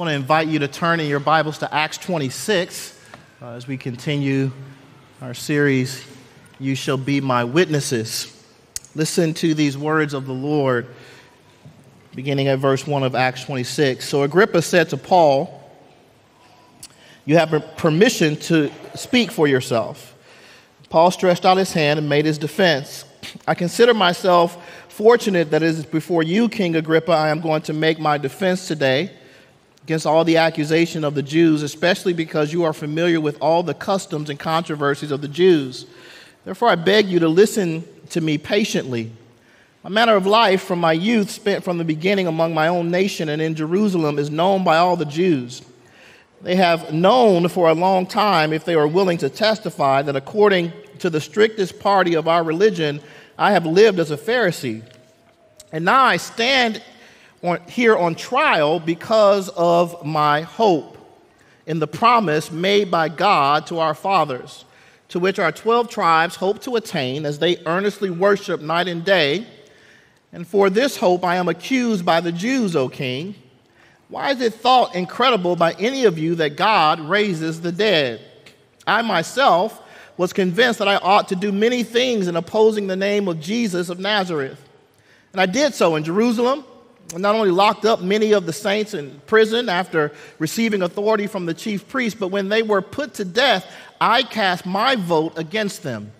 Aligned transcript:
want 0.00 0.08
to 0.08 0.14
invite 0.14 0.48
you 0.48 0.58
to 0.58 0.66
turn 0.66 0.98
in 0.98 1.06
your 1.06 1.20
Bibles 1.20 1.58
to 1.58 1.74
Acts 1.74 1.98
26 1.98 2.98
uh, 3.42 3.48
as 3.48 3.66
we 3.66 3.76
continue 3.76 4.50
our 5.20 5.34
series, 5.34 6.02
You 6.58 6.74
Shall 6.74 6.96
Be 6.96 7.20
My 7.20 7.44
Witnesses. 7.44 8.42
Listen 8.94 9.34
to 9.34 9.52
these 9.52 9.76
words 9.76 10.14
of 10.14 10.24
the 10.24 10.32
Lord, 10.32 10.86
beginning 12.14 12.48
at 12.48 12.60
verse 12.60 12.86
1 12.86 13.02
of 13.02 13.14
Acts 13.14 13.44
26. 13.44 14.02
So 14.02 14.22
Agrippa 14.22 14.62
said 14.62 14.88
to 14.88 14.96
Paul, 14.96 15.70
You 17.26 17.36
have 17.36 17.62
permission 17.76 18.36
to 18.36 18.70
speak 18.94 19.30
for 19.30 19.46
yourself. 19.46 20.14
Paul 20.88 21.10
stretched 21.10 21.44
out 21.44 21.58
his 21.58 21.74
hand 21.74 21.98
and 21.98 22.08
made 22.08 22.24
his 22.24 22.38
defense. 22.38 23.04
I 23.46 23.52
consider 23.52 23.92
myself 23.92 24.66
fortunate 24.88 25.50
that 25.50 25.62
it 25.62 25.68
is 25.68 25.84
before 25.84 26.22
you, 26.22 26.48
King 26.48 26.74
Agrippa, 26.76 27.12
I 27.12 27.28
am 27.28 27.42
going 27.42 27.60
to 27.62 27.74
make 27.74 27.98
my 27.98 28.16
defense 28.16 28.66
today 28.66 29.18
against 29.84 30.06
all 30.06 30.24
the 30.24 30.36
accusation 30.36 31.04
of 31.04 31.14
the 31.14 31.22
Jews, 31.22 31.62
especially 31.62 32.12
because 32.12 32.52
you 32.52 32.64
are 32.64 32.72
familiar 32.72 33.20
with 33.20 33.38
all 33.40 33.62
the 33.62 33.74
customs 33.74 34.30
and 34.30 34.38
controversies 34.38 35.10
of 35.10 35.20
the 35.20 35.28
Jews. 35.28 35.86
Therefore, 36.44 36.68
I 36.68 36.74
beg 36.74 37.08
you 37.08 37.18
to 37.20 37.28
listen 37.28 37.84
to 38.10 38.20
me 38.20 38.38
patiently. 38.38 39.10
My 39.82 39.90
manner 39.90 40.16
of 40.16 40.26
life 40.26 40.62
from 40.62 40.78
my 40.78 40.92
youth, 40.92 41.30
spent 41.30 41.64
from 41.64 41.78
the 41.78 41.84
beginning 41.84 42.26
among 42.26 42.52
my 42.52 42.68
own 42.68 42.90
nation 42.90 43.30
and 43.30 43.40
in 43.40 43.54
Jerusalem, 43.54 44.18
is 44.18 44.30
known 44.30 44.62
by 44.62 44.76
all 44.76 44.96
the 44.96 45.06
Jews. 45.06 45.62
They 46.42 46.56
have 46.56 46.92
known 46.92 47.48
for 47.48 47.68
a 47.68 47.74
long 47.74 48.06
time, 48.06 48.52
if 48.52 48.64
they 48.64 48.74
are 48.74 48.86
willing 48.86 49.18
to 49.18 49.28
testify, 49.28 50.02
that 50.02 50.16
according 50.16 50.72
to 50.98 51.10
the 51.10 51.20
strictest 51.20 51.80
party 51.80 52.14
of 52.14 52.28
our 52.28 52.42
religion, 52.42 53.00
I 53.38 53.52
have 53.52 53.66
lived 53.66 53.98
as 53.98 54.10
a 54.10 54.16
Pharisee. 54.16 54.82
And 55.72 55.84
now 55.84 56.04
I 56.04 56.16
stand 56.16 56.82
on, 57.42 57.60
here 57.68 57.96
on 57.96 58.14
trial 58.14 58.80
because 58.80 59.48
of 59.50 60.04
my 60.04 60.42
hope 60.42 60.96
in 61.66 61.78
the 61.78 61.86
promise 61.86 62.50
made 62.50 62.90
by 62.90 63.08
God 63.08 63.66
to 63.68 63.78
our 63.78 63.94
fathers, 63.94 64.64
to 65.08 65.18
which 65.18 65.38
our 65.38 65.52
12 65.52 65.88
tribes 65.88 66.36
hope 66.36 66.60
to 66.62 66.76
attain 66.76 67.24
as 67.24 67.38
they 67.38 67.58
earnestly 67.66 68.10
worship 68.10 68.60
night 68.60 68.88
and 68.88 69.04
day. 69.04 69.46
And 70.32 70.46
for 70.46 70.70
this 70.70 70.96
hope 70.96 71.24
I 71.24 71.36
am 71.36 71.48
accused 71.48 72.04
by 72.04 72.20
the 72.20 72.32
Jews, 72.32 72.76
O 72.76 72.88
king. 72.88 73.34
Why 74.08 74.32
is 74.32 74.40
it 74.40 74.54
thought 74.54 74.94
incredible 74.94 75.54
by 75.54 75.72
any 75.74 76.04
of 76.04 76.18
you 76.18 76.34
that 76.36 76.56
God 76.56 77.00
raises 77.00 77.60
the 77.60 77.72
dead? 77.72 78.20
I 78.86 79.02
myself 79.02 79.80
was 80.16 80.32
convinced 80.32 80.80
that 80.80 80.88
I 80.88 80.96
ought 80.96 81.28
to 81.28 81.36
do 81.36 81.52
many 81.52 81.82
things 81.82 82.26
in 82.26 82.36
opposing 82.36 82.88
the 82.88 82.96
name 82.96 83.28
of 83.28 83.40
Jesus 83.40 83.88
of 83.88 83.98
Nazareth. 83.98 84.60
And 85.32 85.40
I 85.40 85.46
did 85.46 85.74
so 85.74 85.96
in 85.96 86.04
Jerusalem. 86.04 86.64
Not 87.16 87.34
only 87.34 87.50
locked 87.50 87.84
up 87.84 88.02
many 88.02 88.32
of 88.32 88.46
the 88.46 88.52
saints 88.52 88.94
in 88.94 89.20
prison 89.26 89.68
after 89.68 90.12
receiving 90.38 90.82
authority 90.82 91.26
from 91.26 91.44
the 91.44 91.54
chief 91.54 91.88
priest, 91.88 92.20
but 92.20 92.28
when 92.28 92.48
they 92.48 92.62
were 92.62 92.82
put 92.82 93.14
to 93.14 93.24
death, 93.24 93.66
I 94.00 94.22
cast 94.22 94.64
my 94.64 94.94
vote 94.94 95.36
against 95.36 95.82
them. 95.82 96.12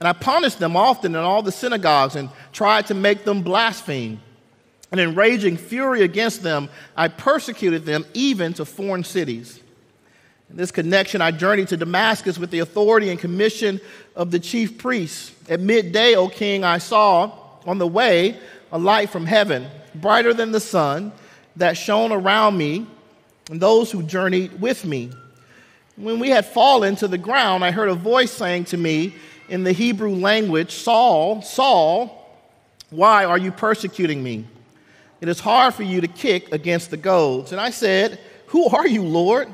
And 0.00 0.08
I 0.08 0.12
punished 0.12 0.58
them 0.58 0.76
often 0.76 1.14
in 1.14 1.20
all 1.20 1.42
the 1.42 1.52
synagogues 1.52 2.16
and 2.16 2.30
tried 2.52 2.86
to 2.88 2.94
make 2.94 3.24
them 3.24 3.42
blaspheme. 3.42 4.20
And 4.90 5.00
in 5.00 5.14
raging 5.14 5.56
fury 5.56 6.02
against 6.02 6.42
them, 6.42 6.68
I 6.96 7.08
persecuted 7.08 7.84
them 7.84 8.04
even 8.12 8.54
to 8.54 8.64
foreign 8.64 9.04
cities. 9.04 9.60
In 10.50 10.56
this 10.56 10.70
connection, 10.70 11.20
I 11.20 11.30
journeyed 11.30 11.68
to 11.68 11.76
Damascus 11.76 12.38
with 12.38 12.50
the 12.50 12.58
authority 12.58 13.10
and 13.10 13.18
commission 13.18 13.80
of 14.14 14.30
the 14.30 14.38
chief 14.38 14.78
priests. 14.78 15.32
At 15.48 15.60
midday, 15.60 16.14
O 16.16 16.28
king, 16.28 16.64
I 16.64 16.78
saw 16.78 17.32
on 17.66 17.78
the 17.78 17.86
way 17.86 18.38
a 18.70 18.78
light 18.78 19.10
from 19.10 19.26
heaven, 19.26 19.66
brighter 19.94 20.34
than 20.34 20.52
the 20.52 20.60
sun, 20.60 21.12
that 21.56 21.76
shone 21.76 22.12
around 22.12 22.56
me 22.56 22.86
and 23.50 23.60
those 23.60 23.90
who 23.90 24.02
journeyed 24.02 24.60
with 24.60 24.84
me. 24.84 25.10
When 25.96 26.18
we 26.18 26.30
had 26.30 26.44
fallen 26.44 26.96
to 26.96 27.08
the 27.08 27.18
ground, 27.18 27.64
I 27.64 27.70
heard 27.70 27.88
a 27.88 27.94
voice 27.94 28.32
saying 28.32 28.64
to 28.66 28.76
me 28.76 29.14
in 29.48 29.62
the 29.62 29.72
Hebrew 29.72 30.14
language, 30.14 30.72
Saul, 30.72 31.42
Saul, 31.42 32.20
why 32.90 33.24
are 33.24 33.38
you 33.38 33.52
persecuting 33.52 34.22
me? 34.22 34.46
It 35.20 35.28
is 35.28 35.40
hard 35.40 35.74
for 35.74 35.84
you 35.84 36.00
to 36.00 36.08
kick 36.08 36.52
against 36.52 36.90
the 36.90 36.96
goads. 36.96 37.52
And 37.52 37.60
I 37.60 37.70
said, 37.70 38.18
Who 38.48 38.68
are 38.68 38.86
you, 38.86 39.02
Lord? 39.02 39.52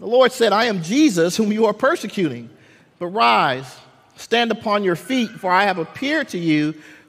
The 0.00 0.06
Lord 0.06 0.32
said, 0.32 0.52
I 0.52 0.64
am 0.64 0.82
Jesus 0.82 1.36
whom 1.36 1.52
you 1.52 1.66
are 1.66 1.72
persecuting. 1.72 2.50
But 2.98 3.06
rise, 3.06 3.76
stand 4.16 4.50
upon 4.50 4.84
your 4.84 4.96
feet, 4.96 5.30
for 5.30 5.50
I 5.50 5.64
have 5.64 5.78
appeared 5.78 6.28
to 6.30 6.38
you 6.38 6.74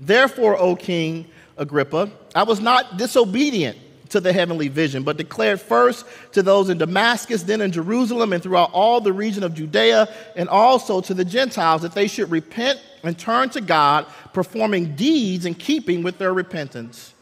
Therefore, 0.00 0.56
O 0.58 0.74
King 0.74 1.26
Agrippa, 1.56 2.10
I 2.34 2.42
was 2.42 2.60
not 2.60 2.96
disobedient 2.96 3.76
to 4.08 4.20
the 4.20 4.32
heavenly 4.32 4.68
vision, 4.68 5.02
but 5.02 5.16
declared 5.16 5.60
first 5.60 6.04
to 6.32 6.42
those 6.42 6.68
in 6.68 6.78
Damascus, 6.78 7.44
then 7.44 7.60
in 7.60 7.70
Jerusalem, 7.70 8.32
and 8.32 8.42
throughout 8.42 8.72
all 8.72 9.00
the 9.00 9.12
region 9.12 9.44
of 9.44 9.54
Judea, 9.54 10.12
and 10.34 10.48
also 10.48 11.00
to 11.00 11.14
the 11.14 11.24
Gentiles, 11.24 11.82
that 11.82 11.92
they 11.92 12.08
should 12.08 12.30
repent 12.30 12.80
and 13.04 13.16
turn 13.16 13.50
to 13.50 13.60
God, 13.60 14.06
performing 14.32 14.96
deeds 14.96 15.46
in 15.46 15.54
keeping 15.54 16.02
with 16.02 16.18
their 16.18 16.34
repentance. 16.34 17.14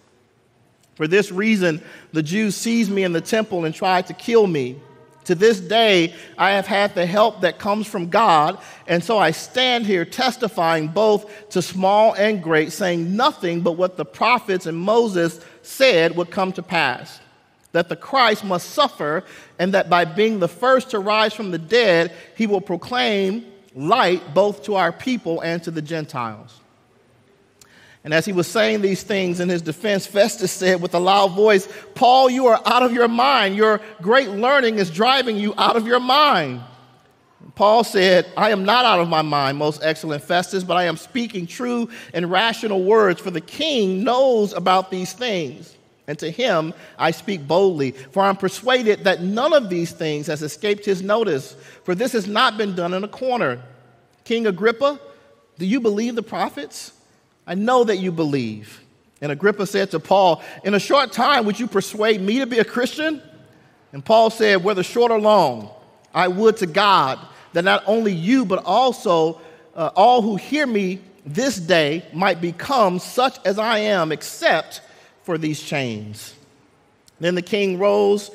For 0.94 1.06
this 1.06 1.30
reason, 1.30 1.82
the 2.12 2.22
Jews 2.22 2.56
seized 2.56 2.90
me 2.90 3.04
in 3.04 3.12
the 3.12 3.20
temple 3.20 3.64
and 3.64 3.74
tried 3.74 4.06
to 4.06 4.14
kill 4.14 4.46
me. 4.46 4.80
To 5.28 5.34
this 5.34 5.60
day, 5.60 6.14
I 6.38 6.52
have 6.52 6.66
had 6.66 6.94
the 6.94 7.04
help 7.04 7.42
that 7.42 7.58
comes 7.58 7.86
from 7.86 8.08
God, 8.08 8.58
and 8.86 9.04
so 9.04 9.18
I 9.18 9.32
stand 9.32 9.84
here 9.84 10.06
testifying 10.06 10.88
both 10.88 11.50
to 11.50 11.60
small 11.60 12.14
and 12.14 12.42
great, 12.42 12.72
saying 12.72 13.14
nothing 13.14 13.60
but 13.60 13.72
what 13.72 13.98
the 13.98 14.06
prophets 14.06 14.64
and 14.64 14.78
Moses 14.78 15.38
said 15.60 16.16
would 16.16 16.30
come 16.30 16.50
to 16.52 16.62
pass 16.62 17.20
that 17.72 17.90
the 17.90 17.94
Christ 17.94 18.42
must 18.42 18.70
suffer, 18.70 19.22
and 19.58 19.74
that 19.74 19.90
by 19.90 20.06
being 20.06 20.38
the 20.38 20.48
first 20.48 20.88
to 20.92 20.98
rise 20.98 21.34
from 21.34 21.50
the 21.50 21.58
dead, 21.58 22.10
he 22.34 22.46
will 22.46 22.62
proclaim 22.62 23.44
light 23.74 24.32
both 24.32 24.62
to 24.62 24.76
our 24.76 24.92
people 24.92 25.42
and 25.42 25.62
to 25.62 25.70
the 25.70 25.82
Gentiles. 25.82 26.58
And 28.04 28.14
as 28.14 28.24
he 28.24 28.32
was 28.32 28.46
saying 28.46 28.80
these 28.80 29.02
things 29.02 29.40
in 29.40 29.48
his 29.48 29.60
defense, 29.60 30.06
Festus 30.06 30.52
said 30.52 30.80
with 30.80 30.94
a 30.94 30.98
loud 30.98 31.32
voice, 31.32 31.68
Paul, 31.94 32.30
you 32.30 32.46
are 32.46 32.60
out 32.64 32.82
of 32.82 32.92
your 32.92 33.08
mind. 33.08 33.56
Your 33.56 33.80
great 34.00 34.30
learning 34.30 34.78
is 34.78 34.90
driving 34.90 35.36
you 35.36 35.52
out 35.58 35.76
of 35.76 35.86
your 35.86 36.00
mind. 36.00 36.60
Paul 37.54 37.82
said, 37.82 38.26
I 38.36 38.50
am 38.50 38.64
not 38.64 38.84
out 38.84 39.00
of 39.00 39.08
my 39.08 39.22
mind, 39.22 39.58
most 39.58 39.82
excellent 39.82 40.22
Festus, 40.22 40.62
but 40.62 40.76
I 40.76 40.84
am 40.84 40.96
speaking 40.96 41.46
true 41.46 41.88
and 42.14 42.30
rational 42.30 42.84
words, 42.84 43.20
for 43.20 43.32
the 43.32 43.40
king 43.40 44.04
knows 44.04 44.52
about 44.52 44.90
these 44.90 45.12
things. 45.12 45.76
And 46.06 46.18
to 46.20 46.30
him 46.30 46.72
I 46.98 47.10
speak 47.10 47.46
boldly, 47.46 47.92
for 47.92 48.22
I'm 48.22 48.36
persuaded 48.36 49.04
that 49.04 49.22
none 49.22 49.52
of 49.52 49.68
these 49.68 49.92
things 49.92 50.28
has 50.28 50.42
escaped 50.42 50.84
his 50.84 51.02
notice, 51.02 51.56
for 51.84 51.94
this 51.94 52.12
has 52.12 52.26
not 52.26 52.56
been 52.56 52.74
done 52.74 52.94
in 52.94 53.02
a 53.02 53.08
corner. 53.08 53.60
King 54.24 54.46
Agrippa, 54.46 55.00
do 55.58 55.66
you 55.66 55.80
believe 55.80 56.14
the 56.14 56.22
prophets? 56.22 56.92
I 57.48 57.54
know 57.54 57.82
that 57.82 57.96
you 57.96 58.12
believe. 58.12 58.84
And 59.22 59.32
Agrippa 59.32 59.66
said 59.66 59.90
to 59.92 59.98
Paul, 59.98 60.42
In 60.62 60.74
a 60.74 60.78
short 60.78 61.12
time, 61.12 61.46
would 61.46 61.58
you 61.58 61.66
persuade 61.66 62.20
me 62.20 62.40
to 62.40 62.46
be 62.46 62.58
a 62.58 62.64
Christian? 62.64 63.22
And 63.92 64.04
Paul 64.04 64.28
said, 64.28 64.62
Whether 64.62 64.82
short 64.82 65.10
or 65.10 65.18
long, 65.18 65.70
I 66.14 66.28
would 66.28 66.58
to 66.58 66.66
God 66.66 67.18
that 67.54 67.64
not 67.64 67.82
only 67.86 68.12
you, 68.12 68.44
but 68.44 68.62
also 68.64 69.40
uh, 69.74 69.90
all 69.96 70.20
who 70.20 70.36
hear 70.36 70.66
me 70.66 71.00
this 71.24 71.56
day 71.56 72.04
might 72.12 72.40
become 72.40 72.98
such 72.98 73.38
as 73.46 73.58
I 73.58 73.78
am, 73.78 74.12
except 74.12 74.82
for 75.22 75.38
these 75.38 75.62
chains. 75.62 76.34
Then 77.18 77.34
the 77.34 77.42
king 77.42 77.78
rose, 77.78 78.30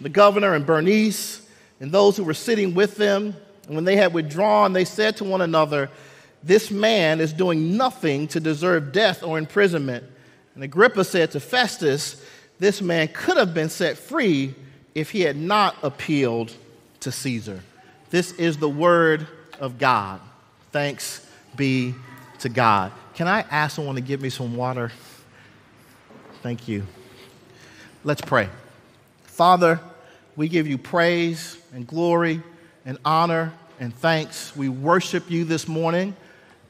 the 0.00 0.08
governor 0.08 0.54
and 0.54 0.64
Bernice, 0.64 1.42
and 1.80 1.90
those 1.90 2.16
who 2.16 2.24
were 2.24 2.34
sitting 2.34 2.72
with 2.74 2.96
them. 2.96 3.34
And 3.66 3.74
when 3.74 3.84
they 3.84 3.96
had 3.96 4.14
withdrawn, 4.14 4.72
they 4.72 4.84
said 4.84 5.16
to 5.16 5.24
one 5.24 5.40
another, 5.40 5.90
this 6.42 6.70
man 6.70 7.20
is 7.20 7.32
doing 7.32 7.76
nothing 7.76 8.28
to 8.28 8.40
deserve 8.40 8.92
death 8.92 9.22
or 9.22 9.38
imprisonment. 9.38 10.04
And 10.54 10.62
Agrippa 10.62 11.04
said 11.04 11.32
to 11.32 11.40
Festus, 11.40 12.24
This 12.58 12.80
man 12.80 13.08
could 13.08 13.36
have 13.36 13.54
been 13.54 13.68
set 13.68 13.98
free 13.98 14.54
if 14.94 15.10
he 15.10 15.22
had 15.22 15.36
not 15.36 15.76
appealed 15.82 16.52
to 17.00 17.12
Caesar. 17.12 17.60
This 18.10 18.32
is 18.32 18.56
the 18.56 18.68
word 18.68 19.26
of 19.60 19.78
God. 19.78 20.20
Thanks 20.72 21.26
be 21.56 21.94
to 22.40 22.48
God. 22.48 22.92
Can 23.14 23.26
I 23.26 23.40
ask 23.50 23.76
someone 23.76 23.96
to 23.96 24.00
give 24.00 24.20
me 24.20 24.30
some 24.30 24.56
water? 24.56 24.92
Thank 26.42 26.68
you. 26.68 26.86
Let's 28.04 28.20
pray. 28.20 28.48
Father, 29.24 29.80
we 30.36 30.48
give 30.48 30.68
you 30.68 30.78
praise 30.78 31.58
and 31.72 31.86
glory 31.86 32.42
and 32.86 32.96
honor 33.04 33.52
and 33.80 33.94
thanks. 33.94 34.54
We 34.56 34.68
worship 34.68 35.30
you 35.30 35.44
this 35.44 35.66
morning 35.66 36.14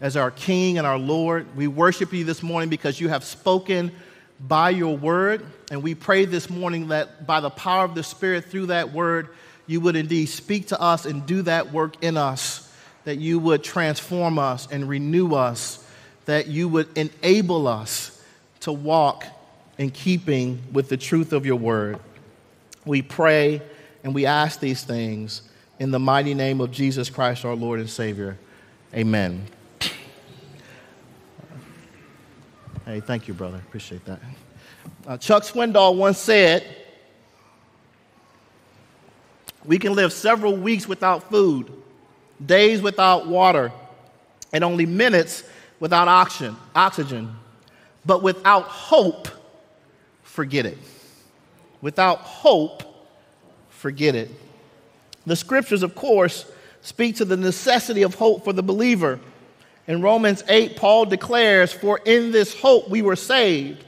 as 0.01 0.17
our 0.17 0.31
King 0.31 0.79
and 0.79 0.87
our 0.87 0.99
Lord. 0.99 1.47
We 1.57 1.67
worship 1.67 2.13
you 2.13 2.25
this 2.25 2.43
morning 2.43 2.69
because 2.69 3.01
you 3.01 3.09
have 3.09 3.25
spoken 3.25 3.93
by 4.41 4.71
your 4.71 4.97
word. 4.97 5.45
And 5.71 5.83
we 5.83 5.95
pray 5.95 6.25
this 6.25 6.49
morning 6.49 6.89
that 6.89 7.27
by 7.27 7.41
the 7.41 7.51
power 7.51 7.85
of 7.85 7.95
the 7.95 8.03
Spirit 8.03 8.45
through 8.47 8.67
that 8.67 8.93
word, 8.93 9.29
you 9.67 9.81
would 9.81 9.97
indeed 9.97 10.27
speak 10.27 10.69
to 10.69 10.81
us 10.81 11.05
and 11.05 11.27
do 11.27 11.43
that 11.43 11.73
work 11.73 12.03
in 12.03 12.17
us, 12.17 12.73
that 13.05 13.19
you 13.19 13.39
would 13.39 13.63
transform 13.63 14.39
us 14.39 14.69
and 14.71 14.89
renew 14.89 15.35
us, 15.35 15.85
that 16.25 16.47
you 16.47 16.69
would 16.69 16.97
enable 16.97 17.67
us 17.67 18.25
to 18.61 18.73
walk 18.73 19.25
in 19.77 19.91
keeping 19.91 20.61
with 20.73 20.89
the 20.89 20.97
truth 20.97 21.33
of 21.33 21.47
your 21.47 21.57
word. 21.57 21.99
We 22.85 23.03
pray 23.03 23.63
and 24.03 24.15
we 24.15 24.27
ask 24.27 24.61
these 24.61 24.83
things 24.83 25.43
in 25.79 25.91
the 25.91 25.99
mighty 25.99 26.35
name 26.35 26.61
of 26.61 26.71
Jesus 26.71 27.11
Christ, 27.11 27.45
our 27.45 27.55
Lord 27.55 27.79
and 27.79 27.91
Savior. 27.91 28.39
Amen. 28.95 29.47
Hey, 32.89 33.01
thank 33.01 33.29
you, 33.29 33.35
brother. 33.35 33.59
Appreciate 33.59 34.03
that. 34.07 34.19
Uh, 35.07 35.19
Chuck 35.19 35.43
Swindoll 35.43 35.95
once 35.99 36.17
said, 36.17 36.65
We 39.63 39.79
can 39.79 39.93
live 39.93 40.11
several 40.11 40.57
weeks 40.57 40.89
without 40.89 41.29
food, 41.29 41.71
days 42.47 42.81
without 42.81 43.27
water, 43.27 43.73
and 44.55 44.65
only 44.65 44.87
minutes 44.87 45.45
without 45.79 46.09
oxygen, 46.09 46.57
oxygen. 46.75 47.37
But 48.07 48.23
without 48.23 48.63
hope, 48.63 49.29
forget 50.23 50.65
it. 50.65 50.79
Without 51.83 52.21
hope, 52.21 52.85
forget 53.69 54.15
it. 54.15 54.31
The 55.27 55.37
scriptures, 55.37 55.83
of 55.83 55.95
course, 55.95 56.51
speak 56.81 57.17
to 57.17 57.27
the 57.27 57.37
necessity 57.37 58.01
of 58.01 58.15
hope 58.15 58.45
for 58.45 58.55
the 58.55 58.63
believer. 58.63 59.21
In 59.89 60.03
Romans 60.03 60.45
8, 60.49 60.77
Paul 60.77 61.07
declares, 61.07 61.73
For 61.73 61.99
in 62.05 62.31
this 62.31 62.55
hope 62.55 62.89
we 62.89 63.03
were 63.03 63.17
saved. 63.17 63.85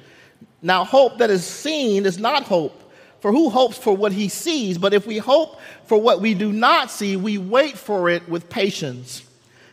Now, 0.62 0.84
hope 0.84 1.18
that 1.18 1.30
is 1.30 1.44
seen 1.44 2.06
is 2.06 2.18
not 2.18 2.42
hope. 2.44 2.76
For 3.20 3.30
who 3.30 3.50
hopes 3.50 3.76
for 3.76 3.94
what 3.94 4.12
he 4.12 4.28
sees? 4.28 4.78
But 4.78 4.94
if 4.94 5.06
we 5.06 5.18
hope 5.18 5.60
for 5.84 6.00
what 6.00 6.22
we 6.22 6.32
do 6.32 6.52
not 6.52 6.90
see, 6.90 7.16
we 7.16 7.36
wait 7.36 7.76
for 7.76 8.08
it 8.08 8.26
with 8.28 8.48
patience. 8.48 9.22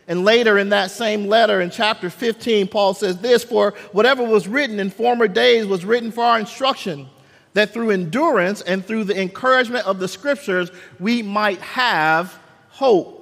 And 0.06 0.24
later 0.24 0.58
in 0.58 0.68
that 0.70 0.90
same 0.90 1.26
letter, 1.26 1.62
in 1.62 1.70
chapter 1.70 2.10
15, 2.10 2.68
Paul 2.68 2.92
says 2.92 3.18
this 3.18 3.42
For 3.42 3.72
whatever 3.92 4.22
was 4.22 4.46
written 4.46 4.80
in 4.80 4.90
former 4.90 5.28
days 5.28 5.66
was 5.66 5.84
written 5.84 6.12
for 6.12 6.24
our 6.24 6.38
instruction, 6.38 7.08
that 7.54 7.72
through 7.72 7.90
endurance 7.90 8.60
and 8.62 8.84
through 8.84 9.04
the 9.04 9.18
encouragement 9.18 9.86
of 9.86 9.98
the 9.98 10.08
scriptures, 10.08 10.70
we 11.00 11.22
might 11.22 11.60
have 11.60 12.38
hope. 12.68 13.17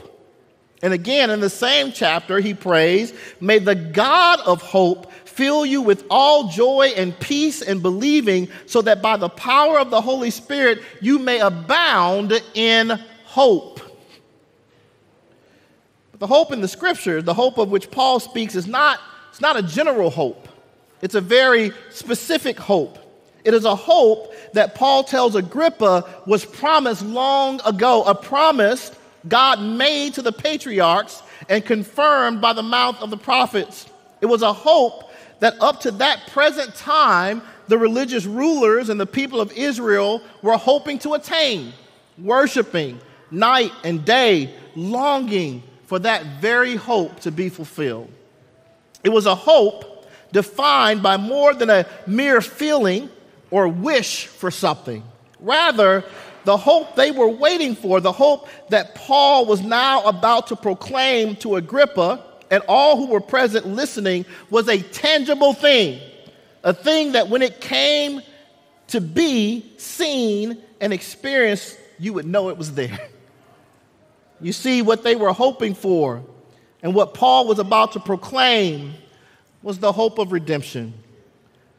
And 0.83 0.93
again, 0.93 1.31
in 1.31 1.41
the 1.41 1.51
same 1.51 1.93
chapter, 1.93 2.39
he 2.39 2.55
prays, 2.55 3.13
May 3.41 3.59
the 3.59 3.75
God 3.75 4.41
of 4.41 4.61
hope 4.61 5.11
fill 5.25 5.65
you 5.67 5.83
with 5.83 6.05
all 6.11 6.49
joy 6.49 6.93
and 6.97 7.19
peace 7.19 7.63
and 7.63 7.83
believing, 7.83 8.49
so 8.67 8.83
that 8.83 9.03
by 9.03 9.17
the 9.17 9.29
power 9.29 9.79
of 9.79 9.91
the 9.91 10.01
Holy 10.01 10.31
Spirit 10.31 10.83
you 11.01 11.19
may 11.19 11.41
abound 11.41 12.33
in 12.55 12.91
hope. 13.25 13.81
But 16.13 16.21
the 16.21 16.27
hope 16.27 16.53
in 16.53 16.61
the 16.61 16.69
scriptures, 16.69 17.25
the 17.25 17.35
hope 17.35 17.59
of 17.59 17.71
which 17.71 17.91
Paul 17.91 18.21
speaks, 18.21 18.55
is 18.55 18.67
not, 18.67 19.01
it's 19.31 19.41
not 19.41 19.57
a 19.57 19.63
general 19.63 20.11
hope, 20.11 20.49
it's 21.03 21.15
a 21.15 21.21
very 21.21 21.73
specific 21.91 22.59
hope. 22.59 22.99
It 23.45 23.55
is 23.55 23.65
a 23.65 23.77
hope 23.77 24.35
that 24.55 24.75
Paul 24.75 25.05
tells 25.05 25.37
Agrippa 25.37 26.05
was 26.27 26.45
promised 26.45 27.03
long 27.03 27.61
ago, 27.65 28.03
a 28.03 28.15
promise 28.15 28.91
God 29.29 29.61
made 29.61 30.15
to 30.15 30.23
the 30.23 30.33
patriarchs 30.33 31.23
and 31.49 31.65
confirmed 31.65 32.41
by 32.41 32.53
the 32.53 32.63
mouth 32.63 33.01
of 33.01 33.11
the 33.11 33.17
prophets. 33.17 33.87
It 34.21 34.27
was 34.27 34.43
a 34.43 34.53
hope 34.53 35.11
that 35.41 35.61
up 35.61 35.81
to 35.81 35.91
that 35.93 36.29
present 36.29 36.75
time, 36.75 37.43
the 37.69 37.79
religious 37.79 38.25
rulers 38.25 38.89
and 38.89 38.99
the 39.01 39.07
people 39.07 39.41
of 39.41 39.53
Israel 39.53 40.23
were 40.43 40.57
hoping 40.57 40.99
to 41.01 41.15
attain, 41.15 41.73
worshiping 42.19 43.01
night 43.31 43.73
and 43.85 44.05
day, 44.05 44.55
longing 44.75 45.63
for 45.87 45.99
that 45.99 46.41
very 46.41 46.77
hope 46.77 47.21
to 47.21 47.31
be 47.31 47.49
fulfilled. 47.49 48.11
It 49.05 49.11
was 49.11 49.27
a 49.27 49.35
hope 49.35 50.09
defined 50.33 51.03
by 51.03 51.17
more 51.17 51.55
than 51.55 51.71
a 51.71 51.87
mere 52.07 52.41
feeling 52.41 53.09
or 53.51 53.69
wish 53.69 54.27
for 54.27 54.51
something. 54.51 55.03
Rather, 55.41 56.05
the 56.47 56.57
hope 56.57 56.95
they 56.95 57.11
were 57.11 57.29
waiting 57.29 57.75
for, 57.75 58.01
the 58.01 58.13
hope 58.13 58.49
that 58.71 58.95
Paul 58.95 59.47
was 59.47 59.63
now 59.63 60.05
about 60.05 60.47
to 60.47 60.57
proclaim 60.57 61.35
to 61.37 61.57
Agrippa 61.57 62.23
and 62.53 62.63
all 62.69 62.97
who 62.97 63.09
were 63.09 63.21
present 63.21 63.67
listening, 63.67 64.25
was 64.49 64.69
a 64.69 64.81
tangible 64.81 65.53
thing. 65.53 66.01
A 66.63 66.73
thing 66.73 67.13
that 67.13 67.29
when 67.29 67.43
it 67.43 67.61
came 67.61 68.23
to 68.89 69.01
be 69.01 69.73
seen 69.77 70.63
and 70.81 70.93
experienced, 70.93 71.77
you 71.99 72.13
would 72.13 72.27
know 72.27 72.49
it 72.49 72.57
was 72.57 72.73
there. 72.73 72.99
You 74.39 74.53
see, 74.53 74.83
what 74.83 75.03
they 75.03 75.17
were 75.17 75.33
hoping 75.33 75.75
for 75.75 76.23
and 76.83 76.95
what 76.95 77.15
Paul 77.15 77.49
was 77.49 77.59
about 77.59 77.93
to 77.93 78.01
proclaim 78.01 78.93
was 79.63 79.79
the 79.79 79.91
hope 79.91 80.19
of 80.19 80.31
redemption. 80.31 80.93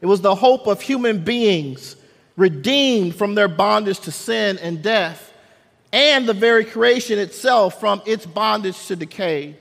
It 0.00 0.06
was 0.06 0.22
the 0.22 0.34
hope 0.34 0.66
of 0.66 0.80
human 0.80 1.22
beings 1.22 1.94
redeemed 2.38 3.16
from 3.16 3.34
their 3.34 3.48
bondage 3.48 3.98
to 3.98 4.12
sin 4.12 4.58
and 4.58 4.80
death, 4.80 5.34
and 5.92 6.26
the 6.26 6.32
very 6.32 6.64
creation 6.64 7.18
itself 7.18 7.80
from 7.80 8.00
its 8.06 8.24
bondage 8.24 8.86
to 8.86 8.94
decay. 8.94 9.56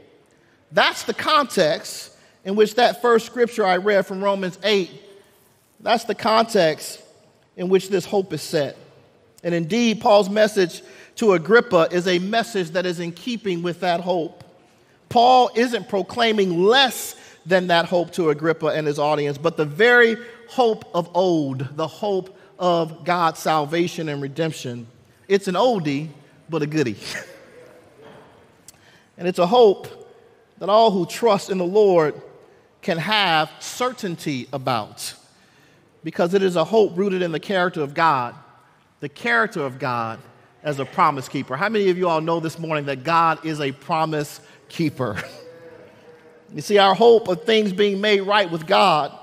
That's 0.71 1.03
the 1.03 1.13
context 1.13 2.11
in 2.45 2.55
which 2.55 2.75
that 2.75 3.01
first 3.01 3.25
scripture 3.25 3.65
I 3.65 3.77
read 3.77 4.05
from 4.05 4.23
Romans 4.23 4.59
8, 4.63 4.91
that's 5.79 6.03
the 6.03 6.15
context 6.15 7.01
in 7.55 7.67
which 7.67 7.89
this 7.89 8.05
hope 8.05 8.31
is 8.31 8.43
set. 8.43 8.77
And 9.43 9.55
indeed, 9.55 9.99
Paul's 9.99 10.29
message 10.29 10.83
to 11.15 11.33
Agrippa 11.33 11.87
is 11.91 12.07
a 12.07 12.19
message 12.19 12.69
that 12.71 12.85
is 12.85 12.99
in 12.99 13.11
keeping 13.11 13.63
with 13.63 13.79
that 13.79 14.01
hope. 14.01 14.43
Paul 15.09 15.49
isn't 15.55 15.89
proclaiming 15.89 16.63
less 16.63 17.15
than 17.45 17.67
that 17.67 17.85
hope 17.85 18.11
to 18.11 18.29
Agrippa 18.29 18.67
and 18.67 18.85
his 18.85 18.99
audience, 18.99 19.37
but 19.39 19.57
the 19.57 19.65
very 19.65 20.15
hope 20.47 20.85
of 20.93 21.09
old, 21.15 21.75
the 21.75 21.87
hope 21.87 22.36
of 22.59 23.03
God's 23.03 23.39
salvation 23.39 24.09
and 24.09 24.21
redemption. 24.21 24.87
It's 25.27 25.47
an 25.47 25.55
oldie, 25.55 26.09
but 26.49 26.61
a 26.61 26.67
goodie. 26.67 26.97
and 29.17 29.27
it's 29.27 29.39
a 29.39 29.47
hope 29.47 29.87
that 30.59 30.69
all 30.69 30.91
who 30.91 31.05
trust 31.05 31.49
in 31.49 31.57
the 31.57 31.65
Lord 31.65 32.19
can 32.81 32.97
have 32.97 33.51
certainty 33.59 34.47
about 34.53 35.13
because 36.03 36.33
it 36.33 36.41
is 36.41 36.55
a 36.55 36.63
hope 36.63 36.97
rooted 36.97 37.21
in 37.21 37.31
the 37.31 37.39
character 37.39 37.81
of 37.81 37.93
God, 37.93 38.33
the 39.01 39.09
character 39.09 39.65
of 39.65 39.77
God 39.77 40.19
as 40.63 40.79
a 40.79 40.85
promise 40.85 41.27
keeper. 41.27 41.55
How 41.55 41.69
many 41.69 41.89
of 41.89 41.97
you 41.97 42.07
all 42.07 42.21
know 42.21 42.39
this 42.39 42.57
morning 42.57 42.85
that 42.85 43.03
God 43.03 43.45
is 43.45 43.59
a 43.59 43.71
promise 43.71 44.39
keeper? 44.69 45.21
you 46.53 46.61
see, 46.61 46.77
our 46.77 46.95
hope 46.95 47.27
of 47.27 47.43
things 47.43 47.73
being 47.73 47.99
made 47.99 48.21
right 48.21 48.49
with 48.49 48.65
God, 48.65 49.17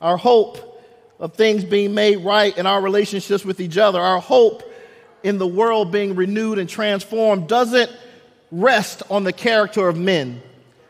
our 0.00 0.16
hope 0.16 0.65
of 1.18 1.34
things 1.34 1.64
being 1.64 1.94
made 1.94 2.16
right 2.16 2.56
in 2.56 2.66
our 2.66 2.80
relationships 2.80 3.44
with 3.44 3.60
each 3.60 3.78
other, 3.78 4.00
our 4.00 4.20
hope 4.20 4.62
in 5.22 5.38
the 5.38 5.46
world 5.46 5.90
being 5.90 6.14
renewed 6.14 6.58
and 6.58 6.68
transformed 6.68 7.48
doesn't 7.48 7.90
rest 8.50 9.02
on 9.10 9.24
the 9.24 9.32
character 9.32 9.88
of 9.88 9.96
men. 9.96 10.42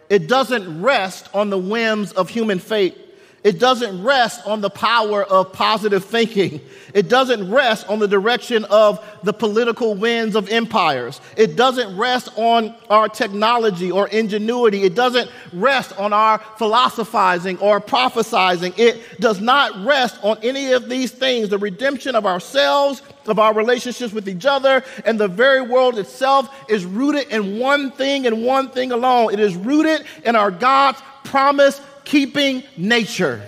It 0.09 0.29
doesn't 0.29 0.83
rest 0.83 1.29
on 1.35 1.51
the 1.51 1.59
whims 1.59 2.13
of 2.13 2.29
human 2.29 2.59
fate. 2.59 2.99
It 3.47 3.61
doesn't 3.61 4.03
rest 4.03 4.45
on 4.45 4.61
the 4.61 4.71
power 4.71 5.23
of 5.23 5.53
positive 5.53 6.05
thinking. 6.05 6.61
It 6.93 7.09
doesn't 7.09 7.49
rest 7.49 7.89
on 7.89 8.01
the 8.01 8.09
direction 8.09 8.65
of 8.65 8.99
the 9.23 9.33
political 9.33 9.95
winds 9.95 10.35
of 10.35 10.49
empires. 10.49 11.21
It 11.37 11.55
doesn't 11.55 11.97
rest 11.97 12.29
on 12.35 12.75
our 12.91 13.09
technology 13.09 13.93
or 13.93 14.09
ingenuity. 14.09 14.83
It 14.83 14.97
doesn't 14.97 15.31
rest 15.53 15.97
on 15.97 16.13
our 16.13 16.41
philosophizing 16.59 17.57
or 17.59 17.81
prophesizing. 17.81 18.77
It 18.77 19.21
does 19.21 19.41
not 19.41 19.87
rest 19.87 20.19
on 20.25 20.39
any 20.43 20.73
of 20.73 20.89
these 20.89 21.13
things. 21.13 21.49
The 21.49 21.59
redemption 21.59 22.17
of 22.17 22.27
ourselves, 22.27 23.01
of 23.29 23.39
our 23.39 23.55
relationships 23.55 24.13
with 24.13 24.29
each 24.29 24.45
other, 24.45 24.83
and 25.05 25.21
the 25.21 25.29
very 25.29 25.61
world 25.61 26.01
itself 26.01 26.53
is 26.69 26.85
rooted 26.85 27.29
in 27.29 27.61
one 27.61 27.93
thing 27.93 28.27
and 28.27 28.45
one 28.45 28.71
thing 28.71 28.91
alone. 28.91 29.33
It 29.33 29.39
is 29.39 29.55
rooted 29.55 30.05
in 30.25 30.35
our 30.35 30.51
God's 30.51 31.01
promise 31.23 31.81
keeping 32.07 32.63
nature. 32.79 33.43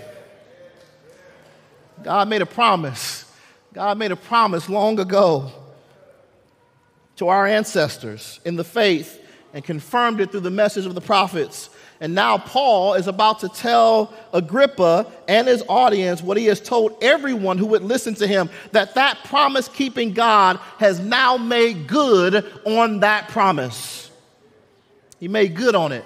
God 2.02 2.28
made 2.28 2.42
a 2.42 2.46
promise. 2.46 3.24
God 3.72 3.96
made 3.96 4.12
a 4.12 4.16
promise 4.16 4.68
long 4.68 5.00
ago 5.00 5.50
to 7.16 7.28
our 7.28 7.46
ancestors 7.46 8.40
in 8.44 8.56
the 8.56 8.64
faith 8.64 9.24
and 9.54 9.64
confirmed 9.64 10.20
it 10.20 10.30
through 10.30 10.40
the 10.40 10.50
message 10.50 10.86
of 10.86 10.94
the 10.94 11.00
prophets. 11.00 11.70
And 12.00 12.14
now 12.14 12.38
Paul 12.38 12.94
is 12.94 13.06
about 13.06 13.40
to 13.40 13.48
tell 13.48 14.12
Agrippa 14.32 15.06
and 15.26 15.48
his 15.48 15.62
audience 15.68 16.20
what 16.20 16.36
he 16.36 16.46
has 16.46 16.60
told 16.60 16.96
everyone 17.02 17.58
who 17.58 17.66
would 17.66 17.82
listen 17.82 18.14
to 18.16 18.26
him 18.26 18.50
that 18.72 18.94
that 18.96 19.24
promise 19.24 19.68
keeping 19.68 20.12
God 20.12 20.58
has 20.78 21.00
now 21.00 21.36
made 21.36 21.86
good 21.86 22.44
on 22.64 23.00
that 23.00 23.28
promise. 23.28 24.10
He 25.18 25.28
made 25.28 25.54
good 25.56 25.74
on 25.74 25.92
it 25.92 26.04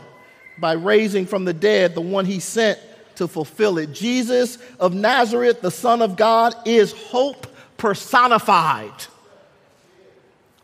by 0.63 0.73
raising 0.73 1.27
from 1.27 1.45
the 1.45 1.53
dead 1.53 1.95
the 1.95 2.01
one 2.01 2.25
he 2.25 2.41
sent 2.41 2.79
to 3.17 3.29
fulfill 3.29 3.77
it. 3.77 3.93
Jesus 3.93 4.57
of 4.81 4.95
Nazareth, 4.95 5.61
the 5.61 5.71
Son 5.71 6.01
of 6.01 6.17
God, 6.17 6.55
is 6.65 6.93
hope 6.93 7.47
personified. 7.77 8.95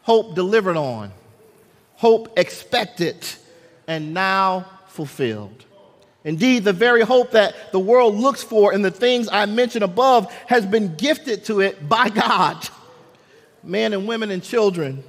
Hope 0.03 0.35
delivered 0.35 0.77
on, 0.77 1.11
hope 1.97 2.39
expected, 2.39 3.27
and 3.87 4.15
now 4.15 4.65
fulfilled. 4.87 5.67
Indeed, 6.25 6.65
the 6.65 6.73
very 6.73 7.03
hope 7.03 7.33
that 7.33 7.73
the 7.73 7.79
world 7.79 8.15
looks 8.15 8.43
for 8.43 8.73
in 8.73 8.83
the 8.83 8.91
things 8.91 9.29
I 9.31 9.45
mentioned 9.47 9.85
above 9.85 10.33
has 10.47 10.65
been 10.65 10.95
gifted 10.95 11.45
to 11.47 11.61
it 11.61 11.89
by 11.89 12.09
God. 12.09 12.69
Men 13.63 13.93
and 13.93 14.07
women 14.07 14.31
and 14.31 14.43
children 14.43 15.03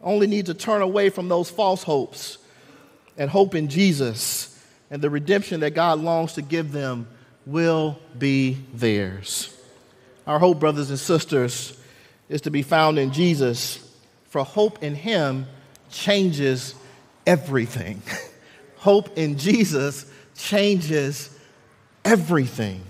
only 0.00 0.26
need 0.26 0.46
to 0.46 0.54
turn 0.54 0.82
away 0.82 1.10
from 1.10 1.28
those 1.28 1.50
false 1.50 1.82
hopes 1.82 2.38
and 3.20 3.28
hope 3.28 3.54
in 3.54 3.68
Jesus, 3.68 4.58
and 4.90 5.02
the 5.02 5.10
redemption 5.10 5.60
that 5.60 5.72
God 5.72 6.00
longs 6.00 6.32
to 6.32 6.42
give 6.42 6.72
them 6.72 7.06
will 7.44 7.98
be 8.18 8.56
theirs. 8.72 9.54
Our 10.26 10.38
hope, 10.38 10.58
brothers 10.58 10.88
and 10.88 10.98
sisters, 10.98 11.78
is 12.30 12.40
to 12.40 12.50
be 12.50 12.62
found 12.62 12.98
in 12.98 13.12
Jesus, 13.12 13.78
for 14.30 14.42
hope 14.42 14.82
in 14.82 14.94
Him 14.94 15.46
changes 15.90 16.74
everything. 17.26 18.00
hope 18.78 19.18
in 19.18 19.36
Jesus 19.36 20.10
changes 20.34 21.28
everything. 22.06 22.80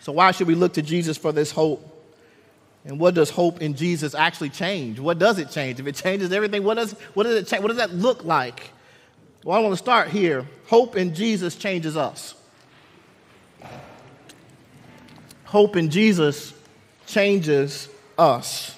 So, 0.00 0.10
why 0.10 0.32
should 0.32 0.48
we 0.48 0.56
look 0.56 0.72
to 0.72 0.82
Jesus 0.82 1.16
for 1.16 1.30
this 1.30 1.52
hope? 1.52 1.87
And 2.84 2.98
what 2.98 3.14
does 3.14 3.30
hope 3.30 3.60
in 3.60 3.74
Jesus 3.74 4.14
actually 4.14 4.50
change? 4.50 4.98
What 4.98 5.18
does 5.18 5.38
it 5.38 5.50
change? 5.50 5.80
If 5.80 5.86
it 5.86 5.94
changes 5.94 6.32
everything, 6.32 6.62
what 6.62 6.74
does, 6.74 6.92
what 7.14 7.24
does 7.24 7.34
it 7.34 7.46
change? 7.46 7.62
What 7.62 7.68
does 7.68 7.76
that 7.78 7.92
look 7.92 8.24
like? 8.24 8.70
Well, 9.44 9.56
I 9.56 9.60
want 9.60 9.72
to 9.72 9.78
start 9.78 10.08
here. 10.08 10.46
Hope 10.66 10.96
in 10.96 11.14
Jesus 11.14 11.56
changes 11.56 11.96
us. 11.96 12.34
Hope 15.44 15.76
in 15.76 15.90
Jesus 15.90 16.52
changes 17.06 17.88
us. 18.18 18.74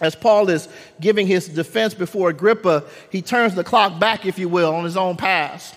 As 0.00 0.14
Paul 0.14 0.50
is 0.50 0.68
giving 1.00 1.26
his 1.26 1.48
defense 1.48 1.94
before 1.94 2.28
Agrippa, 2.30 2.84
he 3.10 3.22
turns 3.22 3.54
the 3.54 3.64
clock 3.64 3.98
back, 3.98 4.26
if 4.26 4.38
you 4.38 4.48
will, 4.48 4.74
on 4.74 4.84
his 4.84 4.96
own 4.96 5.16
past. 5.16 5.74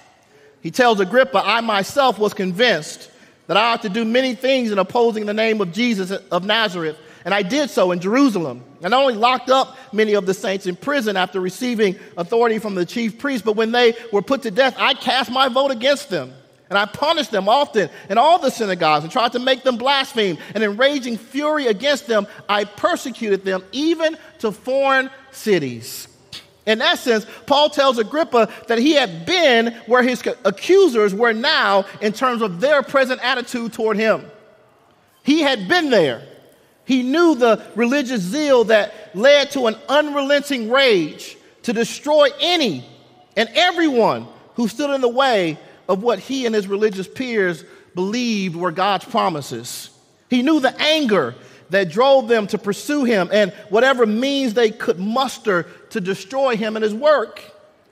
He 0.61 0.71
tells 0.71 0.99
Agrippa, 0.99 1.41
I 1.43 1.61
myself 1.61 2.19
was 2.19 2.33
convinced 2.33 3.09
that 3.47 3.55
I 3.55 3.71
ought 3.71 3.81
to 3.83 3.89
do 3.89 4.03
many 4.03 4.35
things 4.35 4.71
in 4.71 4.77
opposing 4.77 5.25
the 5.25 5.33
name 5.33 5.61
of 5.61 5.71
Jesus 5.71 6.11
of 6.11 6.45
Nazareth, 6.45 6.97
and 7.25 7.33
I 7.33 7.41
did 7.41 7.69
so 7.69 7.91
in 7.91 7.99
Jerusalem. 7.99 8.63
And 8.81 8.91
not 8.91 9.01
only 9.01 9.15
locked 9.15 9.49
up 9.49 9.77
many 9.91 10.13
of 10.13 10.25
the 10.25 10.33
saints 10.33 10.65
in 10.65 10.75
prison 10.75 11.17
after 11.17 11.39
receiving 11.41 11.97
authority 12.17 12.59
from 12.59 12.75
the 12.75 12.85
chief 12.85 13.19
priest, 13.19 13.43
but 13.43 13.55
when 13.55 13.71
they 13.71 13.95
were 14.11 14.21
put 14.21 14.43
to 14.43 14.51
death, 14.51 14.75
I 14.77 14.93
cast 14.93 15.29
my 15.31 15.49
vote 15.49 15.71
against 15.71 16.09
them. 16.09 16.33
And 16.69 16.77
I 16.77 16.85
punished 16.85 17.31
them 17.31 17.49
often 17.49 17.89
in 18.09 18.17
all 18.17 18.37
the 18.37 18.51
synagogues 18.51 19.03
and 19.03 19.11
tried 19.11 19.31
to 19.31 19.39
make 19.39 19.63
them 19.63 19.77
blaspheme. 19.77 20.37
And 20.53 20.63
in 20.63 20.77
raging 20.77 21.17
fury 21.17 21.67
against 21.67 22.05
them, 22.05 22.27
I 22.47 22.63
persecuted 22.63 23.43
them 23.43 23.63
even 23.71 24.17
to 24.39 24.51
foreign 24.51 25.09
cities. 25.31 26.07
In 26.67 26.81
essence, 26.83 27.25
Paul 27.47 27.71
tells 27.71 27.97
Agrippa 27.97 28.49
that 28.67 28.77
he 28.77 28.93
had 28.93 29.25
been 29.25 29.73
where 29.87 30.03
his 30.03 30.23
accusers 30.45 31.15
were 31.15 31.33
now 31.33 31.85
in 32.01 32.13
terms 32.13 32.43
of 32.43 32.61
their 32.61 32.83
present 32.83 33.19
attitude 33.23 33.73
toward 33.73 33.97
him. 33.97 34.29
He 35.23 35.41
had 35.41 35.67
been 35.67 35.89
there. 35.89 36.21
He 36.89 37.03
knew 37.03 37.35
the 37.35 37.63
religious 37.75 38.19
zeal 38.19 38.63
that 38.63 39.15
led 39.15 39.51
to 39.51 39.67
an 39.67 39.75
unrelenting 39.87 40.71
rage 40.71 41.37
to 41.61 41.71
destroy 41.71 42.29
any 42.41 42.83
and 43.37 43.47
everyone 43.53 44.25
who 44.55 44.67
stood 44.67 44.89
in 44.95 44.99
the 44.99 45.07
way 45.07 45.59
of 45.87 46.01
what 46.01 46.17
he 46.17 46.47
and 46.47 46.55
his 46.55 46.65
religious 46.67 47.07
peers 47.07 47.63
believed 47.93 48.55
were 48.55 48.71
God's 48.71 49.05
promises. 49.05 49.91
He 50.31 50.41
knew 50.41 50.59
the 50.59 50.75
anger 50.81 51.35
that 51.69 51.91
drove 51.91 52.27
them 52.27 52.47
to 52.47 52.57
pursue 52.57 53.03
him 53.03 53.29
and 53.31 53.51
whatever 53.69 54.07
means 54.07 54.55
they 54.55 54.71
could 54.71 54.97
muster 54.97 55.67
to 55.91 56.01
destroy 56.01 56.57
him 56.57 56.75
and 56.75 56.81
his 56.81 56.95
work. 56.95 57.39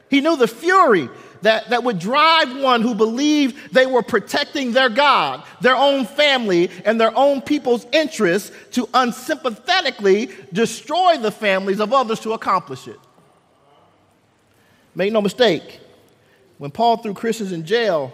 He 0.10 0.22
knew 0.22 0.38
the 0.38 0.48
fury 0.48 1.08
that, 1.42 1.70
that 1.70 1.84
would 1.84 2.00
drive 2.00 2.56
one 2.58 2.82
who 2.82 2.96
believed 2.96 3.74
they 3.74 3.86
were 3.86 4.02
protecting 4.02 4.72
their 4.72 4.90
God, 4.90 5.44
their 5.62 5.76
own 5.76 6.06
family, 6.06 6.70
and 6.86 7.00
their 7.00 7.16
own 7.16 7.42
people's 7.42 7.86
interests 7.92 8.52
to 8.72 8.88
unsympathetically 8.94 10.30
destroy 10.54 11.18
the 11.18 11.32
families 11.32 11.80
of 11.80 11.94
others 11.94 12.20
to 12.22 12.34
accomplish 12.34 12.88
it. 12.88 13.00
Make 14.96 15.14
no 15.14 15.22
mistake, 15.22 15.80
when 16.58 16.72
Paul 16.72 16.98
threw 16.98 17.14
Christians 17.14 17.52
in 17.52 17.66
jail, 17.66 18.14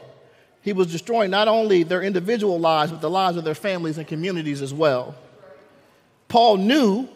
he 0.62 0.74
was 0.74 0.92
destroying 0.92 1.32
not 1.32 1.48
only 1.48 1.84
their 1.84 2.02
individual 2.02 2.60
lives, 2.60 2.92
but 2.92 3.02
the 3.02 3.10
lives 3.10 3.38
of 3.38 3.44
their 3.44 3.56
families 3.56 3.98
and 3.98 4.08
communities 4.08 4.62
as 4.62 4.74
well. 4.74 5.16
Paul 6.28 6.58
knew 6.58 7.08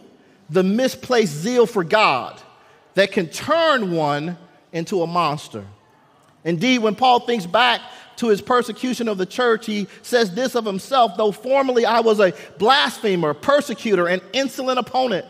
the 0.50 0.64
misplaced 0.64 1.34
zeal 1.34 1.66
for 1.66 1.84
God 1.84 2.42
that 2.94 3.12
can 3.12 3.28
turn 3.28 3.92
one 3.92 4.38
into 4.72 5.02
a 5.02 5.08
monster. 5.08 5.66
Indeed, 6.48 6.80
when 6.80 6.96
Paul 6.96 7.20
thinks 7.20 7.46
back 7.46 7.82
to 8.16 8.30
his 8.30 8.42
persecution 8.42 9.08
of 9.08 9.20
the 9.20 9.26
church, 9.28 9.68
he 9.68 9.88
says 10.02 10.34
this 10.34 10.56
of 10.56 10.66
himself 10.66 11.16
though 11.16 11.32
formerly 11.32 11.86
I 11.86 12.00
was 12.00 12.20
a 12.20 12.34
blasphemer, 12.58 13.36
persecutor, 13.36 14.08
and 14.08 14.22
insolent 14.34 14.80
opponent 14.80 15.28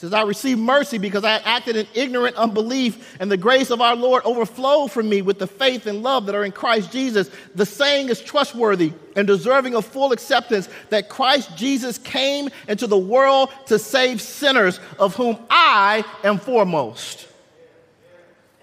says, 0.00 0.14
I 0.14 0.22
received 0.22 0.58
mercy 0.58 0.96
because 0.96 1.24
I 1.24 1.32
acted 1.32 1.76
in 1.76 1.86
ignorant 1.92 2.34
unbelief, 2.36 3.18
and 3.20 3.30
the 3.30 3.36
grace 3.36 3.68
of 3.68 3.82
our 3.82 3.94
Lord 3.94 4.24
overflowed 4.24 4.90
from 4.90 5.10
me 5.10 5.20
with 5.20 5.38
the 5.38 5.46
faith 5.46 5.86
and 5.86 6.02
love 6.02 6.24
that 6.24 6.34
are 6.34 6.44
in 6.44 6.52
Christ 6.52 6.90
Jesus. 6.90 7.30
The 7.54 7.66
saying 7.66 8.08
is 8.08 8.18
trustworthy 8.18 8.94
and 9.14 9.26
deserving 9.26 9.74
of 9.74 9.84
full 9.84 10.12
acceptance 10.12 10.70
that 10.88 11.10
Christ 11.10 11.54
Jesus 11.54 11.98
came 11.98 12.48
into 12.66 12.86
the 12.86 12.96
world 12.96 13.50
to 13.66 13.78
save 13.78 14.22
sinners, 14.22 14.80
of 14.98 15.16
whom 15.16 15.38
I 15.50 16.02
am 16.24 16.38
foremost. 16.38 17.26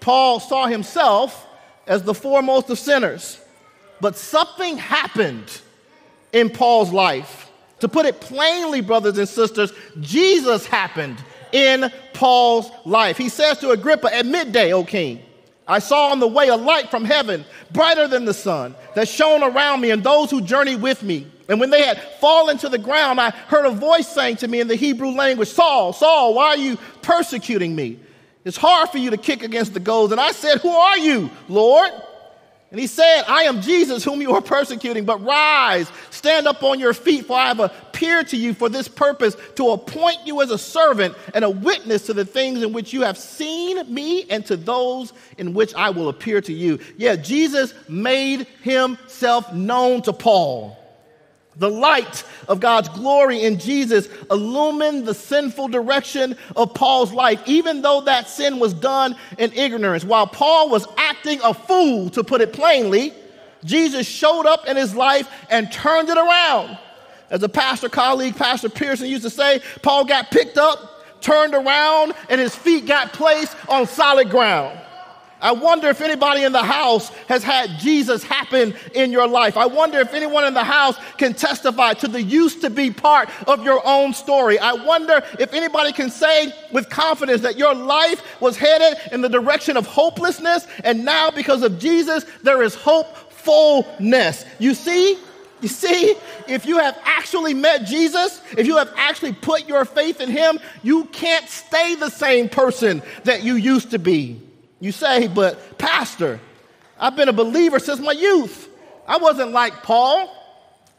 Paul 0.08 0.40
saw 0.40 0.66
himself 0.68 1.46
as 1.86 2.02
the 2.02 2.14
foremost 2.14 2.70
of 2.70 2.78
sinners, 2.78 3.38
but 4.00 4.16
something 4.16 4.78
happened 4.78 5.60
in 6.32 6.48
Paul's 6.48 6.90
life. 6.90 7.50
To 7.80 7.88
put 7.88 8.06
it 8.06 8.18
plainly, 8.18 8.80
brothers 8.80 9.18
and 9.18 9.28
sisters, 9.28 9.70
Jesus 10.00 10.64
happened 10.64 11.22
in 11.52 11.92
Paul's 12.14 12.70
life. 12.86 13.18
He 13.18 13.28
says 13.28 13.58
to 13.58 13.72
Agrippa 13.72 14.10
at 14.16 14.24
midday, 14.24 14.72
O 14.72 14.82
king, 14.82 15.20
I 15.66 15.78
saw 15.78 16.10
on 16.10 16.20
the 16.20 16.26
way 16.26 16.48
a 16.48 16.56
light 16.56 16.90
from 16.90 17.04
heaven, 17.04 17.44
brighter 17.72 18.08
than 18.08 18.24
the 18.24 18.32
sun, 18.32 18.76
that 18.94 19.08
shone 19.08 19.42
around 19.42 19.82
me 19.82 19.90
and 19.90 20.02
those 20.02 20.30
who 20.30 20.40
journeyed 20.40 20.80
with 20.80 21.02
me. 21.02 21.26
And 21.50 21.60
when 21.60 21.68
they 21.68 21.82
had 21.82 22.00
fallen 22.18 22.56
to 22.58 22.70
the 22.70 22.78
ground, 22.78 23.20
I 23.20 23.28
heard 23.28 23.66
a 23.66 23.70
voice 23.72 24.08
saying 24.08 24.36
to 24.36 24.48
me 24.48 24.60
in 24.60 24.68
the 24.68 24.74
Hebrew 24.74 25.10
language, 25.10 25.48
Saul, 25.48 25.92
Saul, 25.92 26.32
why 26.32 26.46
are 26.46 26.56
you 26.56 26.78
persecuting 27.02 27.76
me? 27.76 27.98
It's 28.48 28.56
hard 28.56 28.88
for 28.88 28.96
you 28.96 29.10
to 29.10 29.18
kick 29.18 29.42
against 29.42 29.74
the 29.74 29.80
goads. 29.80 30.10
And 30.10 30.18
I 30.18 30.32
said, 30.32 30.58
Who 30.62 30.70
are 30.70 30.96
you, 30.96 31.30
Lord? 31.50 31.90
And 32.70 32.80
he 32.80 32.86
said, 32.86 33.24
I 33.28 33.42
am 33.42 33.60
Jesus 33.60 34.02
whom 34.02 34.22
you 34.22 34.32
are 34.34 34.40
persecuting, 34.40 35.04
but 35.04 35.22
rise, 35.22 35.92
stand 36.08 36.46
up 36.46 36.62
on 36.62 36.80
your 36.80 36.94
feet, 36.94 37.26
for 37.26 37.36
I 37.36 37.48
have 37.48 37.60
appeared 37.60 38.28
to 38.28 38.38
you 38.38 38.54
for 38.54 38.70
this 38.70 38.88
purpose, 38.88 39.36
to 39.56 39.70
appoint 39.70 40.26
you 40.26 40.40
as 40.40 40.50
a 40.50 40.56
servant 40.56 41.14
and 41.34 41.44
a 41.44 41.50
witness 41.50 42.06
to 42.06 42.14
the 42.14 42.24
things 42.24 42.62
in 42.62 42.72
which 42.72 42.94
you 42.94 43.02
have 43.02 43.18
seen 43.18 43.92
me 43.92 44.24
and 44.30 44.44
to 44.46 44.56
those 44.56 45.12
in 45.36 45.52
which 45.52 45.74
I 45.74 45.90
will 45.90 46.08
appear 46.08 46.40
to 46.40 46.52
you. 46.52 46.78
Yeah, 46.96 47.16
Jesus 47.16 47.74
made 47.86 48.46
himself 48.62 49.52
known 49.52 50.00
to 50.02 50.14
Paul. 50.14 50.78
The 51.58 51.68
light 51.68 52.22
of 52.46 52.60
God's 52.60 52.88
glory 52.90 53.42
in 53.42 53.58
Jesus 53.58 54.08
illumined 54.30 55.06
the 55.06 55.14
sinful 55.14 55.68
direction 55.68 56.36
of 56.54 56.72
Paul's 56.72 57.12
life, 57.12 57.42
even 57.46 57.82
though 57.82 58.02
that 58.02 58.28
sin 58.28 58.60
was 58.60 58.72
done 58.72 59.16
in 59.38 59.52
ignorance. 59.52 60.04
While 60.04 60.28
Paul 60.28 60.70
was 60.70 60.86
acting 60.96 61.40
a 61.42 61.52
fool, 61.52 62.10
to 62.10 62.22
put 62.22 62.40
it 62.40 62.52
plainly, 62.52 63.12
Jesus 63.64 64.06
showed 64.06 64.46
up 64.46 64.66
in 64.66 64.76
his 64.76 64.94
life 64.94 65.28
and 65.50 65.70
turned 65.72 66.08
it 66.08 66.16
around. 66.16 66.78
As 67.28 67.42
a 67.42 67.48
pastor 67.48 67.88
colleague, 67.88 68.36
Pastor 68.36 68.68
Pearson, 68.68 69.08
used 69.08 69.24
to 69.24 69.30
say, 69.30 69.60
Paul 69.82 70.04
got 70.04 70.30
picked 70.30 70.58
up, 70.58 71.20
turned 71.20 71.54
around, 71.54 72.14
and 72.30 72.40
his 72.40 72.54
feet 72.54 72.86
got 72.86 73.12
placed 73.12 73.54
on 73.68 73.86
solid 73.86 74.30
ground. 74.30 74.80
I 75.40 75.52
wonder 75.52 75.88
if 75.88 76.00
anybody 76.00 76.42
in 76.42 76.52
the 76.52 76.62
house 76.62 77.10
has 77.28 77.44
had 77.44 77.78
Jesus 77.78 78.24
happen 78.24 78.74
in 78.94 79.12
your 79.12 79.28
life. 79.28 79.56
I 79.56 79.66
wonder 79.66 79.98
if 80.00 80.12
anyone 80.14 80.44
in 80.44 80.54
the 80.54 80.64
house 80.64 80.96
can 81.16 81.34
testify 81.34 81.94
to 81.94 82.08
the 82.08 82.20
used 82.20 82.60
to 82.62 82.70
be 82.70 82.90
part 82.90 83.28
of 83.46 83.64
your 83.64 83.80
own 83.86 84.14
story. 84.14 84.58
I 84.58 84.72
wonder 84.72 85.22
if 85.38 85.54
anybody 85.54 85.92
can 85.92 86.10
say 86.10 86.52
with 86.72 86.90
confidence 86.90 87.42
that 87.42 87.56
your 87.56 87.74
life 87.74 88.40
was 88.40 88.56
headed 88.56 88.98
in 89.12 89.20
the 89.20 89.28
direction 89.28 89.76
of 89.76 89.86
hopelessness, 89.86 90.66
and 90.82 91.04
now 91.04 91.30
because 91.30 91.62
of 91.62 91.78
Jesus, 91.78 92.24
there 92.42 92.62
is 92.62 92.74
hopefulness. 92.74 94.44
You 94.58 94.74
see? 94.74 95.18
You 95.60 95.68
see, 95.68 96.14
if 96.46 96.66
you 96.66 96.78
have 96.78 96.96
actually 97.04 97.52
met 97.52 97.84
Jesus, 97.84 98.40
if 98.56 98.66
you 98.66 98.76
have 98.76 98.92
actually 98.96 99.32
put 99.32 99.68
your 99.68 99.84
faith 99.84 100.20
in 100.20 100.30
Him, 100.30 100.60
you 100.84 101.06
can't 101.06 101.48
stay 101.48 101.96
the 101.96 102.10
same 102.10 102.48
person 102.48 103.02
that 103.24 103.42
you 103.42 103.54
used 103.54 103.90
to 103.90 103.98
be. 103.98 104.40
You 104.80 104.92
say, 104.92 105.28
but 105.28 105.78
Pastor, 105.78 106.40
I've 106.98 107.16
been 107.16 107.28
a 107.28 107.32
believer 107.32 107.78
since 107.78 108.00
my 108.00 108.12
youth. 108.12 108.68
I 109.06 109.16
wasn't 109.18 109.52
like 109.52 109.82
Paul, 109.82 110.34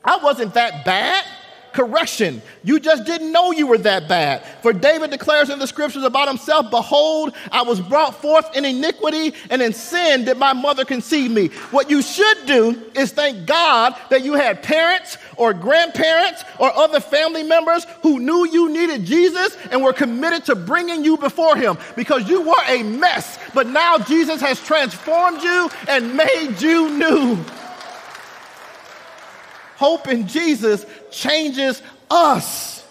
I 0.04 0.18
wasn't 0.18 0.54
that 0.56 0.86
bad. 0.86 1.24
Correction, 1.74 2.42
you 2.64 2.80
just 2.80 3.06
didn't 3.06 3.32
know 3.32 3.52
you 3.52 3.68
were 3.68 3.78
that 3.80 4.08
bad. 4.08 4.44
For 4.62 4.74
David 4.74 5.12
declares 5.12 5.50
in 5.50 5.60
the 5.60 5.68
scriptures 5.68 6.04
about 6.04 6.28
himself 6.28 6.70
Behold, 6.72 7.34
I 7.52 7.62
was 7.62 7.80
brought 7.80 8.16
forth 8.22 8.56
in 8.56 8.66
iniquity, 8.66 9.34
and 9.50 9.62
in 9.62 9.74
sin 9.74 10.26
did 10.26 10.38
my 10.38 10.54
mother 10.54 10.86
conceive 10.86 11.32
me. 11.32 11.48
What 11.72 11.90
you 11.90 12.02
should 12.02 12.46
do 12.46 12.92
is 12.96 13.12
thank 13.12 13.46
God 13.46 13.96
that 14.10 14.24
you 14.24 14.34
had 14.34 14.64
parents 14.64 15.18
or 15.38 15.54
grandparents 15.54 16.44
or 16.58 16.76
other 16.76 17.00
family 17.00 17.44
members 17.44 17.86
who 18.02 18.20
knew 18.20 18.48
you 18.48 18.70
needed 18.70 19.06
Jesus 19.06 19.56
and 19.72 19.82
were 19.82 19.94
committed 19.94 20.46
to 20.46 20.56
bringing 20.56 21.04
you 21.04 21.18
before 21.18 21.56
Him 21.56 21.78
because 21.96 22.28
you 22.28 22.42
were 22.42 22.64
a 22.68 22.84
mess, 22.84 23.40
but 23.54 23.68
now 23.68 23.98
Jesus 23.98 24.42
has 24.42 24.60
transformed 24.62 25.42
you 25.42 25.70
and 25.88 26.16
made 26.16 26.56
you 26.60 26.90
new. 26.90 27.38
Hope 29.80 30.10
in 30.10 30.28
Jesus 30.28 30.86
changes 31.10 31.82
us 32.12 32.86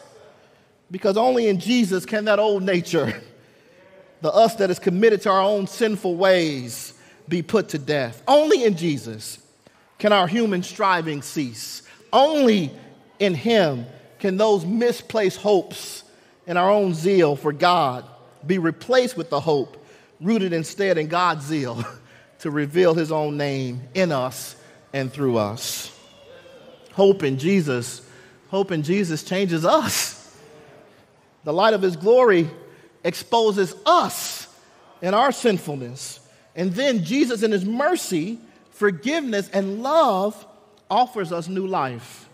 because 0.90 1.18
only 1.18 1.49
in 1.49 1.61
Jesus 1.61 2.07
can 2.07 2.25
that 2.25 2.38
old 2.38 2.62
nature, 2.62 3.21
the 4.23 4.33
us 4.33 4.54
that 4.54 4.71
is 4.71 4.78
committed 4.78 5.21
to 5.21 5.30
our 5.30 5.42
own 5.42 5.66
sinful 5.66 6.16
ways, 6.16 6.95
be 7.28 7.42
put 7.42 7.68
to 7.68 7.78
death. 7.78 8.23
Only 8.26 8.64
in 8.64 8.75
Jesus 8.75 9.38
can 9.99 10.14
our 10.14 10.26
human 10.26 10.62
striving 10.62 11.21
cease. 11.21 11.83
Only 12.11 12.71
in 13.18 13.35
Him 13.35 13.85
can 14.18 14.38
those 14.38 14.64
misplaced 14.64 15.40
hopes 15.40 16.04
and 16.47 16.57
our 16.57 16.71
own 16.71 16.95
zeal 16.95 17.37
for 17.37 17.52
God 17.52 18.07
be 18.47 18.57
replaced 18.57 19.14
with 19.14 19.28
the 19.28 19.40
hope 19.40 19.76
rooted 20.23 20.54
instead 20.54 20.97
in 20.97 21.09
God's 21.09 21.45
zeal 21.45 21.85
to 22.38 22.50
reveal 22.50 22.95
His 22.95 23.12
own 23.12 23.37
name 23.37 23.83
in 23.92 24.11
us 24.11 24.57
and 24.95 25.12
through 25.12 25.37
us 25.37 25.92
hope 26.98 27.22
in 27.22 27.38
Jesus, 27.38 28.02
hope 28.48 28.72
in 28.72 28.82
Jesus 28.82 29.22
changes 29.22 29.64
us. 29.64 30.36
The 31.44 31.52
light 31.52 31.72
of 31.72 31.80
his 31.80 31.94
glory 31.94 32.50
exposes 33.04 33.72
us 33.86 34.52
in 35.00 35.14
our 35.14 35.30
sinfulness. 35.30 36.18
And 36.56 36.72
then 36.72 37.04
Jesus, 37.04 37.44
in 37.44 37.52
his 37.52 37.64
mercy, 37.64 38.40
forgiveness, 38.72 39.48
and 39.50 39.80
love, 39.80 40.44
offers 40.90 41.30
us 41.30 41.46
new 41.46 41.68
life, 41.68 42.28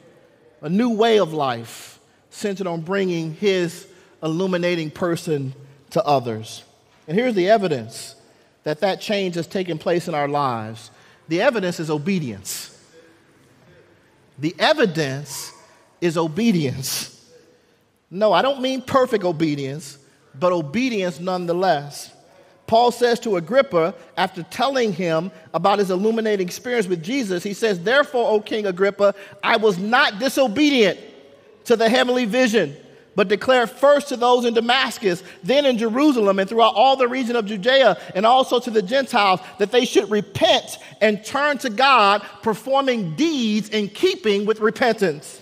a 0.63 0.71
new 0.71 0.95
way 0.95 1.19
of 1.19 1.35
life 1.35 2.01
centered 2.31 2.67
on 2.67 2.81
bringing 2.81 3.35
his 3.35 3.87
illuminating 4.23 4.91
person 4.91 5.53
to 5.91 6.03
others. 6.07 6.65
And 7.07 7.19
here's 7.19 7.35
the 7.35 7.51
evidence 7.51 8.15
that 8.63 8.81
that 8.81 9.03
change 9.03 9.35
has 9.35 9.47
taken 9.47 9.77
place 9.77 10.09
in 10.09 10.15
our 10.15 10.27
lives 10.27 10.91
the 11.29 11.43
evidence 11.43 11.81
is 11.81 11.91
obedience. 11.91 12.64
The 14.39 14.55
evidence 14.59 15.53
is 16.01 16.17
obedience. 16.17 17.11
No, 18.11 18.33
I 18.33 18.43
don't 18.43 18.61
mean 18.61 18.83
perfect 18.83 19.25
obedience, 19.25 19.99
but 20.39 20.53
obedience 20.53 21.21
nonetheless. 21.21 22.13
Paul 22.67 22.91
says 22.91 23.21
to 23.21 23.37
Agrippa, 23.37 23.95
after 24.17 24.43
telling 24.45 24.93
him 24.93 25.31
about 25.53 25.79
his 25.79 25.91
illuminating 25.91 26.47
experience 26.47 26.87
with 26.87 27.03
Jesus, 27.03 27.43
he 27.43 27.53
says, 27.53 27.81
Therefore, 27.81 28.31
O 28.31 28.41
King 28.41 28.67
Agrippa, 28.67 29.15
I 29.43 29.57
was 29.57 29.79
not 29.79 30.19
disobedient 30.19 30.99
to 31.65 31.77
the 31.77 31.89
heavenly 31.89 32.25
vision 32.25 32.77
but 33.17 33.29
declare 33.29 33.67
first 33.67 34.09
to 34.09 34.17
those 34.17 34.45
in 34.45 34.55
Damascus, 34.55 35.23
then 35.43 35.67
in 35.67 35.79
Jerusalem, 35.79 36.39
and 36.39 36.49
throughout 36.49 36.75
all 36.75 36.97
the 36.97 37.09
region 37.09 37.37
of 37.37 37.47
Judea, 37.47 37.97
and 38.15 38.27
also 38.27 38.59
to 38.61 38.71
the 38.71 38.83
Gentiles, 38.83 39.41
that 39.59 39.71
they 39.71 39.85
should 39.85 40.11
repent 40.11 40.79
and 41.01 41.25
turn 41.25 41.59
to 41.59 41.71
God, 41.71 42.23
performing 42.43 43.15
deeds 43.15 43.69
in 43.69 43.89
keeping 43.89 44.47
with 44.47 44.61
repentance. 44.61 45.41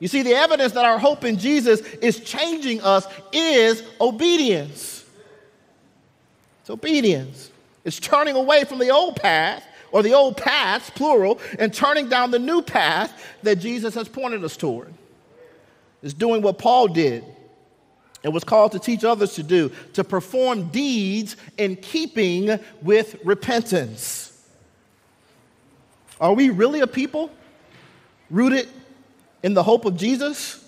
You 0.00 0.08
see, 0.08 0.22
the 0.22 0.34
evidence 0.34 0.72
that 0.72 0.84
our 0.84 0.98
hope 0.98 1.24
in 1.24 1.38
Jesus 1.38 1.80
is 1.80 2.20
changing 2.20 2.82
us 2.82 3.06
is 3.32 3.82
obedience. 4.00 5.04
It's 6.60 6.70
obedience. 6.70 7.50
It's 7.84 7.98
turning 7.98 8.36
away 8.36 8.64
from 8.64 8.78
the 8.78 8.90
old 8.90 9.16
path, 9.16 9.64
or 9.90 10.02
the 10.02 10.12
old 10.12 10.36
paths, 10.36 10.90
plural, 10.90 11.40
and 11.58 11.72
turning 11.72 12.08
down 12.10 12.30
the 12.30 12.38
new 12.38 12.60
path 12.60 13.12
that 13.42 13.56
Jesus 13.56 13.94
has 13.94 14.06
pointed 14.06 14.44
us 14.44 14.56
toward 14.56 14.92
is 16.02 16.14
doing 16.14 16.42
what 16.42 16.58
Paul 16.58 16.88
did 16.88 17.24
and 18.24 18.32
was 18.32 18.44
called 18.44 18.72
to 18.72 18.78
teach 18.78 19.04
others 19.04 19.34
to 19.34 19.42
do, 19.42 19.70
to 19.94 20.04
perform 20.04 20.68
deeds 20.68 21.36
in 21.56 21.76
keeping 21.76 22.58
with 22.82 23.16
repentance. 23.24 24.24
Are 26.20 26.32
we 26.32 26.50
really 26.50 26.80
a 26.80 26.86
people 26.86 27.30
rooted 28.28 28.68
in 29.42 29.54
the 29.54 29.62
hope 29.62 29.84
of 29.84 29.96
Jesus? 29.96 30.64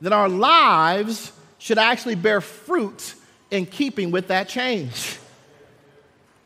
Then 0.00 0.12
our 0.12 0.28
lives 0.28 1.32
should 1.58 1.78
actually 1.78 2.14
bear 2.14 2.40
fruit 2.40 3.14
in 3.50 3.66
keeping 3.66 4.10
with 4.10 4.28
that 4.28 4.48
change. 4.48 5.18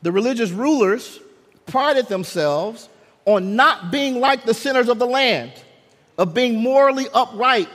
The 0.00 0.10
religious 0.10 0.50
rulers 0.50 1.20
prided 1.66 2.08
themselves 2.08 2.88
on 3.24 3.54
not 3.54 3.90
being 3.92 4.18
like 4.18 4.44
the 4.44 4.54
sinners 4.54 4.88
of 4.88 4.98
the 4.98 5.06
land, 5.06 5.52
of 6.18 6.34
being 6.34 6.58
morally 6.60 7.06
upright 7.12 7.68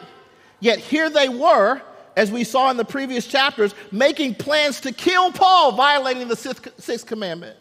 Yet 0.59 0.79
here 0.79 1.09
they 1.09 1.29
were, 1.29 1.81
as 2.15 2.31
we 2.31 2.43
saw 2.43 2.71
in 2.71 2.77
the 2.77 2.85
previous 2.85 3.27
chapters, 3.27 3.75
making 3.91 4.35
plans 4.35 4.81
to 4.81 4.91
kill 4.91 5.31
Paul, 5.31 5.73
violating 5.73 6.27
the 6.27 6.35
sixth 6.35 7.05
commandment. 7.05 7.57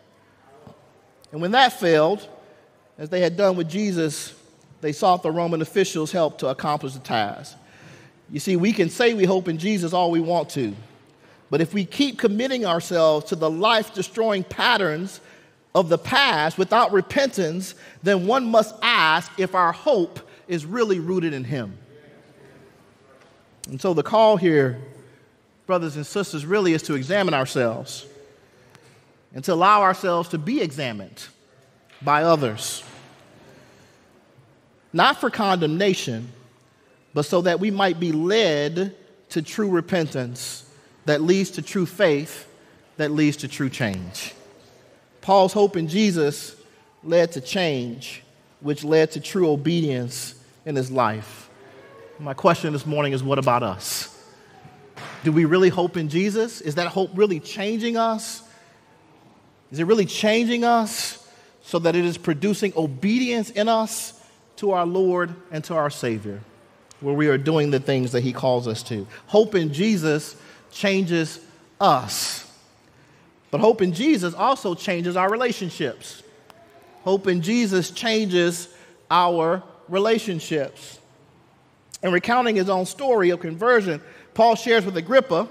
And 1.33 1.43
when 1.43 1.51
that 1.51 1.79
failed, 1.79 2.27
as 2.99 3.11
they 3.11 3.21
had 3.21 3.37
done 3.37 3.57
with 3.57 3.69
Jesus, 3.69 4.33
they 4.81 4.93
sought 4.93 5.23
the 5.23 5.31
Roman 5.31 5.61
officials' 5.61 6.13
help 6.13 6.39
to 6.39 6.49
accomplish 6.49 6.95
the 6.95 7.01
task. 7.01 7.57
You 8.31 8.41
see, 8.41 8.57
we 8.57 8.73
can 8.73 8.89
say 8.89 9.15
we 9.15 9.25
hope 9.25 9.49
in 9.49 9.59
Jesus 9.59 9.93
all 9.93 10.11
we 10.11 10.21
want 10.21 10.51
to, 10.51 10.75
but 11.51 11.61
if 11.61 11.75
we 11.75 11.85
keep 11.85 12.19
committing 12.19 12.65
ourselves 12.65 13.27
to 13.27 13.37
the 13.37 13.51
life 13.51 13.95
destroying 13.95 14.43
patterns 14.43 15.21
of 15.75 15.89
the 15.89 15.99
past 15.99 16.57
without 16.57 16.93
repentance, 16.93 17.75
then 18.03 18.27
one 18.27 18.47
must 18.47 18.75
ask 18.83 19.31
if 19.39 19.55
our 19.55 19.73
hope 19.73 20.19
is 20.49 20.65
really 20.65 20.99
rooted 20.99 21.35
in 21.35 21.45
Him. 21.45 21.77
And 23.69 23.81
so 23.81 23.95
the 23.95 24.03
call 24.03 24.37
here, 24.37 24.79
brothers 25.67 25.97
and 25.97 26.07
sisters, 26.07 26.47
really 26.47 26.73
is 26.73 26.83
to 26.83 26.95
examine 26.95 27.35
ourselves 27.35 28.07
and 29.35 29.43
to 29.45 29.53
allow 29.53 29.83
ourselves 29.83 30.29
to 30.31 30.39
be 30.39 30.61
examined 30.61 31.27
by 32.03 32.23
others. 32.23 32.83
Not 34.93 35.21
for 35.21 35.31
condemnation, 35.31 36.31
but 37.13 37.27
so 37.27 37.43
that 37.43 37.61
we 37.61 37.71
might 37.71 37.99
be 37.99 38.13
led 38.13 38.95
to 39.31 39.43
true 39.43 39.69
repentance 39.69 40.71
that 41.07 41.23
leads 41.23 41.51
to 41.53 41.63
true 41.63 41.87
faith, 41.87 42.49
that 42.97 43.11
leads 43.11 43.39
to 43.39 43.49
true 43.49 43.69
change. 43.69 44.35
Paul's 45.21 45.53
hope 45.53 45.77
in 45.77 45.89
Jesus 45.89 46.57
led 47.03 47.33
to 47.33 47.41
change, 47.41 48.23
which 48.61 48.85
led 48.85 49.11
to 49.13 49.21
true 49.21 49.51
obedience 49.51 50.35
in 50.65 50.77
his 50.77 50.91
life. 50.91 51.46
My 52.19 52.33
question 52.33 52.73
this 52.73 52.87
morning 52.87 53.13
is 53.13 53.23
what 53.23 53.39
about 53.39 53.63
us? 53.63 54.13
Do 55.23 55.33
we 55.33 55.45
really 55.45 55.69
hope 55.69 55.99
in 55.99 56.09
Jesus? 56.09 56.63
Is 56.63 56.77
that 56.77 56.89
hope 56.89 57.11
really 57.15 57.41
changing 57.41 57.99
us? 57.99 58.43
Is 59.71 59.81
it 59.81 59.85
really 59.85 60.07
changing 60.07 60.65
us 60.65 61.29
so 61.63 61.79
that 61.81 61.95
it 61.95 62.05
is 62.05 62.17
producing 62.17 62.73
obedience 62.75 63.51
in 63.51 63.69
us 63.69 64.19
to 64.57 64.71
our 64.71 64.87
Lord 64.87 65.35
and 65.51 65.63
to 65.65 65.75
our 65.75 65.91
Savior, 65.91 66.41
where 67.01 67.15
we 67.15 67.29
are 67.29 67.37
doing 67.37 67.71
the 67.71 67.81
things 67.81 68.13
that 68.13 68.23
He 68.23 68.33
calls 68.33 68.67
us 68.67 68.83
to? 68.85 69.07
Hope 69.27 69.55
in 69.55 69.75
Jesus 69.75 70.37
changes 70.71 71.41
us. 71.79 72.51
But 73.51 73.61
hope 73.61 73.83
in 73.83 73.93
Jesus 73.93 74.33
also 74.33 74.75
changes 74.75 75.17
our 75.17 75.31
relationships. 75.31 76.23
Hope 77.03 77.27
in 77.27 77.43
Jesus 77.43 77.91
changes 77.91 78.69
our 79.11 79.63
relationships. 79.89 80.99
In 82.07 82.13
recounting 82.13 82.55
his 82.55 82.71
own 82.71 82.87
story 82.87 83.31
of 83.31 83.41
conversion, 83.41 84.01
Paul 84.33 84.55
shares 84.55 84.85
with 84.85 84.97
Agrippa 84.97 85.49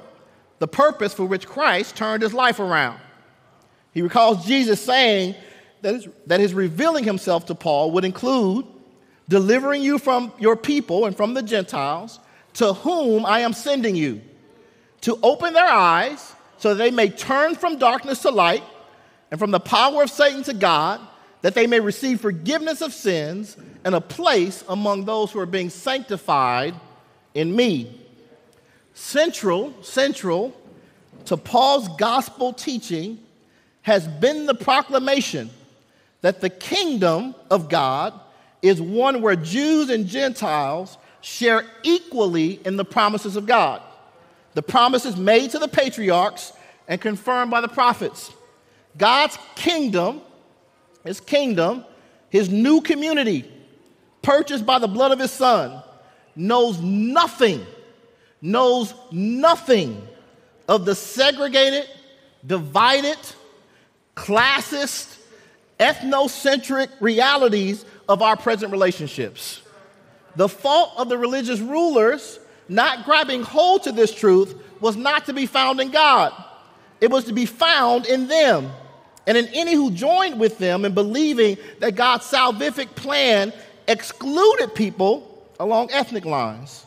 the 0.60 0.68
purpose 0.70 1.14
for 1.14 1.26
which 1.26 1.46
Christ 1.46 1.98
turned 1.98 2.24
his 2.24 2.34
life 2.34 2.62
around. 2.62 2.98
He 3.92 4.02
recalls 4.02 4.46
Jesus 4.46 4.82
saying 4.82 5.36
that 5.82 5.96
his, 5.96 6.08
that 6.28 6.40
his 6.40 6.54
revealing 6.54 7.04
himself 7.04 7.46
to 7.48 7.56
Paul 7.56 7.92
would 7.92 8.06
include 8.06 8.66
delivering 9.28 9.84
you 9.84 10.00
from 10.00 10.32
your 10.40 10.56
people 10.56 11.04
and 11.04 11.18
from 11.18 11.34
the 11.34 11.44
Gentiles 11.44 12.22
to 12.54 12.72
whom 12.72 13.26
I 13.26 13.42
am 13.42 13.52
sending 13.52 13.98
you, 13.98 14.22
to 15.02 15.20
open 15.24 15.54
their 15.54 15.68
eyes 15.68 16.36
so 16.56 16.70
that 16.70 16.82
they 16.82 16.90
may 16.90 17.10
turn 17.10 17.56
from 17.56 17.78
darkness 17.78 18.22
to 18.22 18.30
light 18.30 18.64
and 19.30 19.38
from 19.38 19.52
the 19.52 19.60
power 19.60 20.04
of 20.04 20.10
Satan 20.10 20.42
to 20.44 20.54
God, 20.54 21.02
that 21.46 21.54
they 21.54 21.68
may 21.68 21.80
receive 21.80 22.22
forgiveness 22.22 22.82
of 22.82 22.92
sins 22.92 23.56
and 23.84 23.94
a 23.94 24.02
place 24.02 24.64
among 24.68 25.06
those 25.06 25.32
who 25.32 25.38
are 25.38 25.46
being 25.46 25.70
sanctified 25.70 26.74
in 27.36 27.56
me. 27.56 28.02
Central, 28.96 29.72
central 29.84 30.60
to 31.26 31.38
Paul's 31.38 31.88
gospel 32.00 32.52
teaching 32.52 33.20
has 33.84 34.08
been 34.08 34.48
the 34.48 34.56
proclamation 34.56 35.52
that 36.22 36.42
the 36.42 36.50
kingdom 36.50 37.36
of 37.52 37.70
God 37.70 38.20
is 38.64 38.82
one 38.82 39.22
where 39.22 39.36
Jews 39.36 39.92
and 39.92 40.08
Gentiles 40.08 40.98
share 41.22 41.64
equally 41.84 42.54
in 42.66 42.76
the 42.76 42.86
promises 42.86 43.36
of 43.36 43.46
God. 43.46 43.84
The 44.56 44.64
promises 44.64 45.16
made 45.16 45.52
to 45.52 45.60
the 45.60 45.68
patriarchs 45.68 46.54
and 46.88 47.00
confirmed 47.00 47.52
by 47.52 47.62
the 47.62 47.68
prophets. 47.68 48.32
God's 48.98 49.38
kingdom, 49.54 50.22
his 51.06 51.22
kingdom, 51.22 51.86
his 52.30 52.50
new 52.50 52.82
community, 52.82 53.50
purchased 54.22 54.66
by 54.66 54.80
the 54.80 54.88
blood 54.88 55.12
of 55.12 55.20
his 55.20 55.32
son, 55.32 55.82
knows 56.36 56.82
nothing, 56.82 57.66
knows 58.42 58.94
nothing 59.12 60.06
of 60.68 60.84
the 60.84 60.96
segregated, 60.96 61.88
divided, 62.46 63.18
classist, 64.16 65.20
ethnocentric 65.80 66.90
realities 67.00 67.86
of 68.10 68.22
our 68.22 68.36
present 68.36 68.72
relationships. 68.72 69.62
The 70.36 70.50
fault 70.50 70.94
of 70.98 71.08
the 71.08 71.18
religious 71.18 71.60
rulers 71.60 72.40
not 72.68 73.06
grabbing 73.06 73.44
hold 73.44 73.84
to 73.84 73.92
this 73.92 74.14
truth 74.14 74.56
was 74.82 74.96
not 74.96 75.28
to 75.28 75.34
be 75.34 75.46
found 75.46 75.80
in 75.80 75.92
God, 75.92 76.34
it 77.00 77.12
was 77.12 77.26
to 77.26 77.34
be 77.34 77.46
found 77.46 78.08
in 78.08 78.28
them. 78.28 78.72
And 79.28 79.38
in 79.38 79.48
any 79.48 79.74
who 79.74 79.92
joined 79.92 80.40
with 80.40 80.58
them 80.58 80.86
in 80.86 80.94
believing 80.94 81.58
that 81.80 81.96
God's 81.96 82.26
salvific 82.26 82.96
plan 82.96 83.52
excluded 83.88 84.76
people 84.76 85.46
along 85.60 85.92
ethnic 85.92 86.26
lines. 86.26 86.86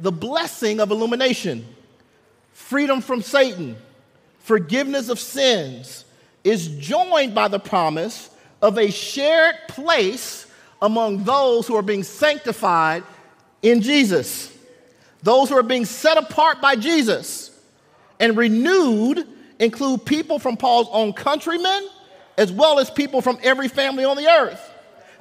The 0.00 0.12
blessing 0.12 0.80
of 0.80 0.90
illumination, 0.90 1.66
freedom 2.52 3.00
from 3.00 3.22
Satan, 3.22 3.76
forgiveness 4.40 5.08
of 5.08 5.18
sins 5.18 6.04
is 6.44 6.68
joined 6.68 7.34
by 7.34 7.48
the 7.48 7.58
promise 7.58 8.30
of 8.62 8.78
a 8.78 8.90
shared 8.90 9.56
place 9.68 10.46
among 10.82 11.24
those 11.24 11.66
who 11.66 11.76
are 11.76 11.82
being 11.82 12.02
sanctified 12.02 13.02
in 13.62 13.82
Jesus, 13.82 14.56
those 15.22 15.50
who 15.50 15.56
are 15.56 15.62
being 15.62 15.84
set 15.84 16.16
apart 16.16 16.60
by 16.60 16.76
Jesus 16.76 17.50
and 18.18 18.36
renewed 18.36 19.26
include 19.60 20.04
people 20.04 20.40
from 20.40 20.56
Paul's 20.56 20.88
own 20.90 21.12
countrymen 21.12 21.88
as 22.36 22.50
well 22.50 22.80
as 22.80 22.90
people 22.90 23.20
from 23.20 23.38
every 23.42 23.68
family 23.68 24.04
on 24.04 24.16
the 24.16 24.26
earth. 24.26 24.68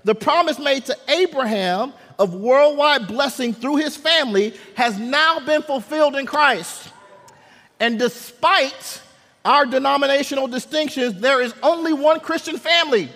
The 0.06 0.15
promise 0.15 0.58
made 0.58 0.86
to 0.86 0.97
Abraham 1.10 1.93
of 2.17 2.34
worldwide 2.34 3.08
blessing 3.08 3.54
through 3.54 3.75
his 3.75 3.95
family 3.95 4.54
has 4.75 4.97
now 4.97 5.39
been 5.41 5.62
fulfilled 5.62 6.15
in 6.15 6.25
Christ. 6.25 6.89
And 7.80 7.99
despite 7.99 9.02
our 9.43 9.65
denominational 9.65 10.47
distinctions, 10.47 11.19
there 11.19 11.41
is 11.41 11.54
only 11.62 11.93
one 11.93 12.19
Christian 12.21 12.58
family. 12.58 13.10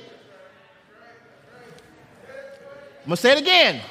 I'm 2.28 3.10
gonna 3.10 3.18
say 3.18 3.34
it 3.34 3.40
again. 3.40 3.82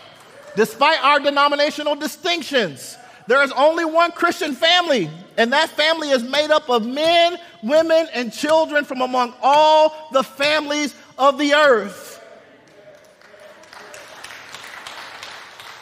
Despite 0.56 1.02
our 1.02 1.18
denominational 1.18 1.94
distinctions, 1.94 2.96
there 3.26 3.42
is 3.42 3.52
only 3.52 3.84
one 3.84 4.12
Christian 4.12 4.54
family, 4.54 5.10
and 5.36 5.52
that 5.52 5.70
family 5.70 6.10
is 6.10 6.22
made 6.22 6.50
up 6.50 6.68
of 6.68 6.86
men, 6.86 7.38
women, 7.62 8.06
and 8.12 8.32
children 8.32 8.84
from 8.84 9.00
among 9.00 9.34
all 9.42 10.08
the 10.12 10.22
families 10.22 10.94
of 11.18 11.38
the 11.38 11.54
earth. 11.54 12.20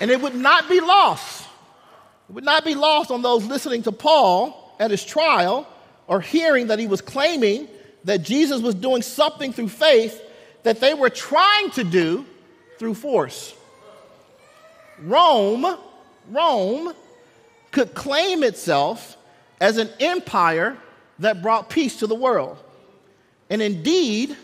And 0.01 0.11
it 0.11 0.21
would 0.21 0.35
not 0.35 0.69
be 0.69 0.81
lost. 0.81 1.47
It 2.29 2.33
would 2.33 2.45
not 2.45 2.65
be 2.65 2.75
lost 2.75 3.11
on 3.11 3.23
those 3.23 3.45
listening 3.45 3.83
to 3.83 3.93
Paul 3.93 4.75
at 4.79 4.91
his 4.91 5.05
trial 5.05 5.67
or 6.07 6.21
hearing 6.21 6.69
that 6.69 6.79
he 6.79 6.87
was 6.87 7.01
claiming 7.01 7.69
that 8.05 8.23
Jesus 8.23 8.63
was 8.63 8.75
doing 8.75 9.03
something 9.03 9.53
through 9.53 9.69
faith 9.69 10.23
that 10.63 10.81
they 10.81 10.95
were 10.95 11.11
trying 11.11 11.71
to 11.73 11.85
do 11.85 12.25
through 12.79 12.95
force. 12.95 13.55
Rome, 15.01 15.77
Rome 16.31 16.95
could 17.71 17.95
claim 17.95 18.43
itself 18.43 19.17
as 19.61 19.77
an 19.77 19.91
empire 20.01 20.77
that 21.19 21.43
brought 21.43 21.69
peace 21.69 21.97
to 21.99 22.07
the 22.07 22.15
world. 22.15 22.59
And 23.51 23.61
indeed, 23.61 24.37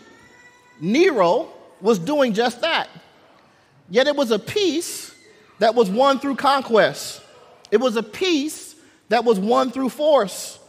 Nero 0.79 1.49
was 1.81 1.99
doing 1.99 2.33
just 2.33 2.61
that. 2.61 2.89
Yet 3.89 4.07
it 4.07 4.15
was 4.15 4.31
a 4.31 4.39
peace 4.39 5.15
that 5.59 5.73
was 5.73 5.89
won 5.89 6.19
through 6.19 6.35
conquest, 6.35 7.21
it 7.71 7.77
was 7.77 7.95
a 7.95 8.03
peace 8.03 8.75
that 9.09 9.25
was 9.25 9.39
won 9.39 9.71
through 9.71 9.89
force, 9.89 10.59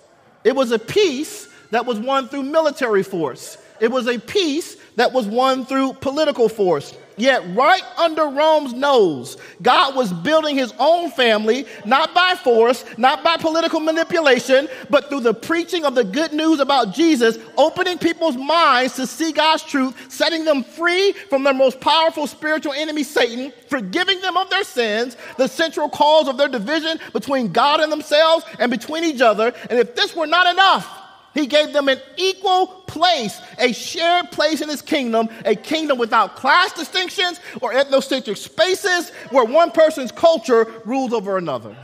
it 0.44 0.54
was 0.54 0.70
a 0.70 0.78
peace 0.78 1.48
that 1.70 1.84
was 1.84 1.98
won 1.98 2.28
through 2.28 2.44
military 2.44 3.02
force, 3.02 3.58
it 3.80 3.90
was 3.90 4.06
a 4.06 4.18
peace 4.18 4.76
that 4.96 5.12
was 5.12 5.26
won 5.26 5.66
through 5.66 5.92
political 5.94 6.48
force. 6.48 6.96
Yet, 7.18 7.42
right 7.54 7.82
under 7.98 8.28
Rome's 8.28 8.72
nose, 8.72 9.36
God 9.60 9.96
was 9.96 10.12
building 10.12 10.56
his 10.56 10.72
own 10.78 11.10
family, 11.10 11.66
not 11.84 12.14
by 12.14 12.34
force, 12.42 12.84
not 12.96 13.24
by 13.24 13.36
political 13.36 13.80
manipulation, 13.80 14.68
but 14.88 15.08
through 15.08 15.20
the 15.20 15.34
preaching 15.34 15.84
of 15.84 15.96
the 15.96 16.04
good 16.04 16.32
news 16.32 16.60
about 16.60 16.94
Jesus, 16.94 17.38
opening 17.56 17.98
people's 17.98 18.36
minds 18.36 18.94
to 18.94 19.06
see 19.06 19.32
God's 19.32 19.64
truth, 19.64 20.12
setting 20.12 20.44
them 20.44 20.62
free 20.62 21.12
from 21.28 21.42
their 21.42 21.54
most 21.54 21.80
powerful 21.80 22.28
spiritual 22.28 22.72
enemy, 22.72 23.02
Satan, 23.02 23.52
forgiving 23.68 24.20
them 24.20 24.36
of 24.36 24.48
their 24.48 24.64
sins, 24.64 25.16
the 25.36 25.48
central 25.48 25.88
cause 25.88 26.28
of 26.28 26.36
their 26.36 26.48
division 26.48 27.00
between 27.12 27.50
God 27.52 27.80
and 27.80 27.90
themselves 27.90 28.44
and 28.60 28.70
between 28.70 29.02
each 29.02 29.20
other. 29.20 29.52
And 29.68 29.78
if 29.78 29.96
this 29.96 30.14
were 30.14 30.26
not 30.28 30.46
enough, 30.46 31.07
he 31.34 31.46
gave 31.46 31.72
them 31.72 31.88
an 31.88 32.00
equal 32.16 32.66
place, 32.66 33.40
a 33.58 33.72
shared 33.72 34.30
place 34.30 34.60
in 34.60 34.68
his 34.68 34.82
kingdom, 34.82 35.28
a 35.44 35.54
kingdom 35.54 35.98
without 35.98 36.36
class 36.36 36.72
distinctions 36.72 37.40
or 37.60 37.72
ethnocentric 37.72 38.36
spaces 38.36 39.10
where 39.30 39.44
one 39.44 39.70
person's 39.70 40.10
culture 40.10 40.72
rules 40.84 41.12
over 41.12 41.38
another. 41.38 41.76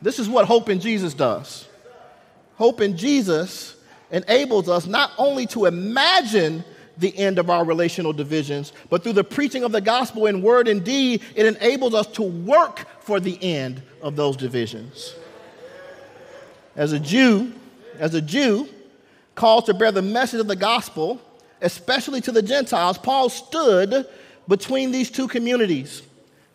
This 0.00 0.18
is 0.18 0.28
what 0.28 0.46
hope 0.46 0.68
in 0.68 0.80
Jesus 0.80 1.14
does. 1.14 1.66
Hope 2.56 2.80
in 2.80 2.96
Jesus 2.96 3.76
enables 4.10 4.68
us 4.68 4.86
not 4.86 5.10
only 5.18 5.46
to 5.48 5.64
imagine 5.64 6.64
the 6.98 7.16
end 7.18 7.38
of 7.38 7.50
our 7.50 7.64
relational 7.64 8.12
divisions, 8.12 8.72
but 8.88 9.02
through 9.02 9.14
the 9.14 9.24
preaching 9.24 9.64
of 9.64 9.72
the 9.72 9.80
gospel 9.80 10.26
in 10.26 10.42
word 10.42 10.68
and 10.68 10.84
deed, 10.84 11.22
it 11.34 11.46
enables 11.46 11.92
us 11.92 12.06
to 12.06 12.22
work 12.22 12.86
for 13.00 13.18
the 13.18 13.42
end 13.42 13.82
of 14.00 14.14
those 14.14 14.36
divisions. 14.36 15.14
As 16.76 16.92
a 16.92 17.00
Jew, 17.00 17.52
as 17.98 18.14
a 18.14 18.20
Jew 18.20 18.68
called 19.34 19.66
to 19.66 19.74
bear 19.74 19.92
the 19.92 20.02
message 20.02 20.40
of 20.40 20.46
the 20.46 20.56
gospel, 20.56 21.20
especially 21.60 22.20
to 22.22 22.32
the 22.32 22.42
Gentiles, 22.42 22.98
Paul 22.98 23.28
stood 23.28 24.06
between 24.46 24.92
these 24.92 25.10
two 25.10 25.26
communities, 25.28 26.02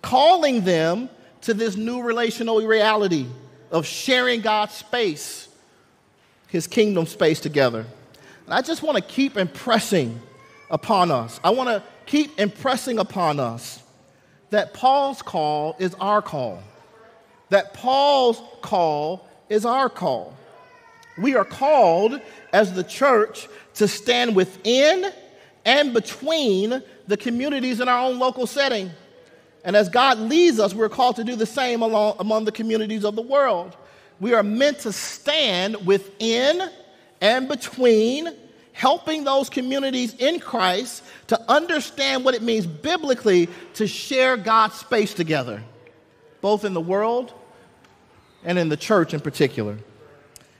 calling 0.02 0.63
them 0.63 1.10
to 1.41 1.54
this 1.54 1.75
new 1.75 2.02
relational 2.02 2.62
reality 2.65 3.25
of 3.71 3.86
sharing 3.86 4.41
God's 4.41 4.73
space, 4.73 5.47
his 6.47 6.67
kingdom 6.67 7.06
space 7.06 7.39
together. 7.39 7.86
And 8.45 8.54
I 8.54 8.62
just 8.62 8.82
want 8.82 8.97
to 8.97 9.04
keep 9.04 9.38
impressing 9.38 10.19
upon 10.71 11.12
us. 11.12 11.39
I 11.43 11.52
want 11.52 11.69
to 11.69 11.84
keep 12.06 12.39
impressing 12.39 12.99
upon 12.99 13.39
us 13.39 13.82
that 14.49 14.73
Paul's 14.73 15.21
call 15.21 15.75
is 15.80 15.95
our 15.99 16.21
call. 16.21 16.63
That 17.49 17.73
Paul's 17.73 18.41
call 18.62 19.28
is 19.49 19.65
our 19.65 19.89
call. 19.89 20.36
We 21.20 21.36
are 21.36 21.46
called 21.46 22.20
as 22.54 22.74
the 22.74 22.84
church 22.84 23.48
to 23.76 23.88
stand 23.88 24.36
within 24.36 25.12
and 25.66 25.94
between 25.94 26.82
the 27.08 27.18
communities 27.18 27.80
in 27.80 27.88
our 27.90 28.08
own 28.08 28.20
local 28.20 28.48
setting. 28.48 28.92
And 29.64 29.76
as 29.76 29.90
God 29.90 30.18
leads 30.18 30.60
us, 30.60 30.74
we're 30.74 30.90
called 30.90 31.18
to 31.18 31.24
do 31.24 31.36
the 31.36 31.46
same 31.46 31.82
along, 31.82 32.16
among 32.20 32.46
the 32.46 32.52
communities 32.52 33.04
of 33.04 33.16
the 33.16 33.22
world. 33.22 33.76
We 34.20 34.34
are 34.34 34.44
meant 34.44 34.80
to 34.80 34.94
stand 34.94 35.86
within 35.86 36.70
and 37.22 37.48
between, 37.48 38.30
helping 38.72 39.26
those 39.26 39.50
communities 39.50 40.16
in 40.16 40.40
Christ 40.40 41.04
to 41.28 41.52
understand 41.52 42.24
what 42.24 42.34
it 42.34 42.42
means 42.42 42.66
biblically 42.66 43.50
to 43.74 43.88
share 43.88 44.38
God's 44.38 44.76
space 44.76 45.14
together, 45.14 45.62
both 46.40 46.64
in 46.64 46.74
the 46.74 46.82
world 46.82 47.34
and 48.46 48.58
in 48.58 48.70
the 48.70 48.78
church 48.78 49.14
in 49.14 49.20
particular. 49.20 49.78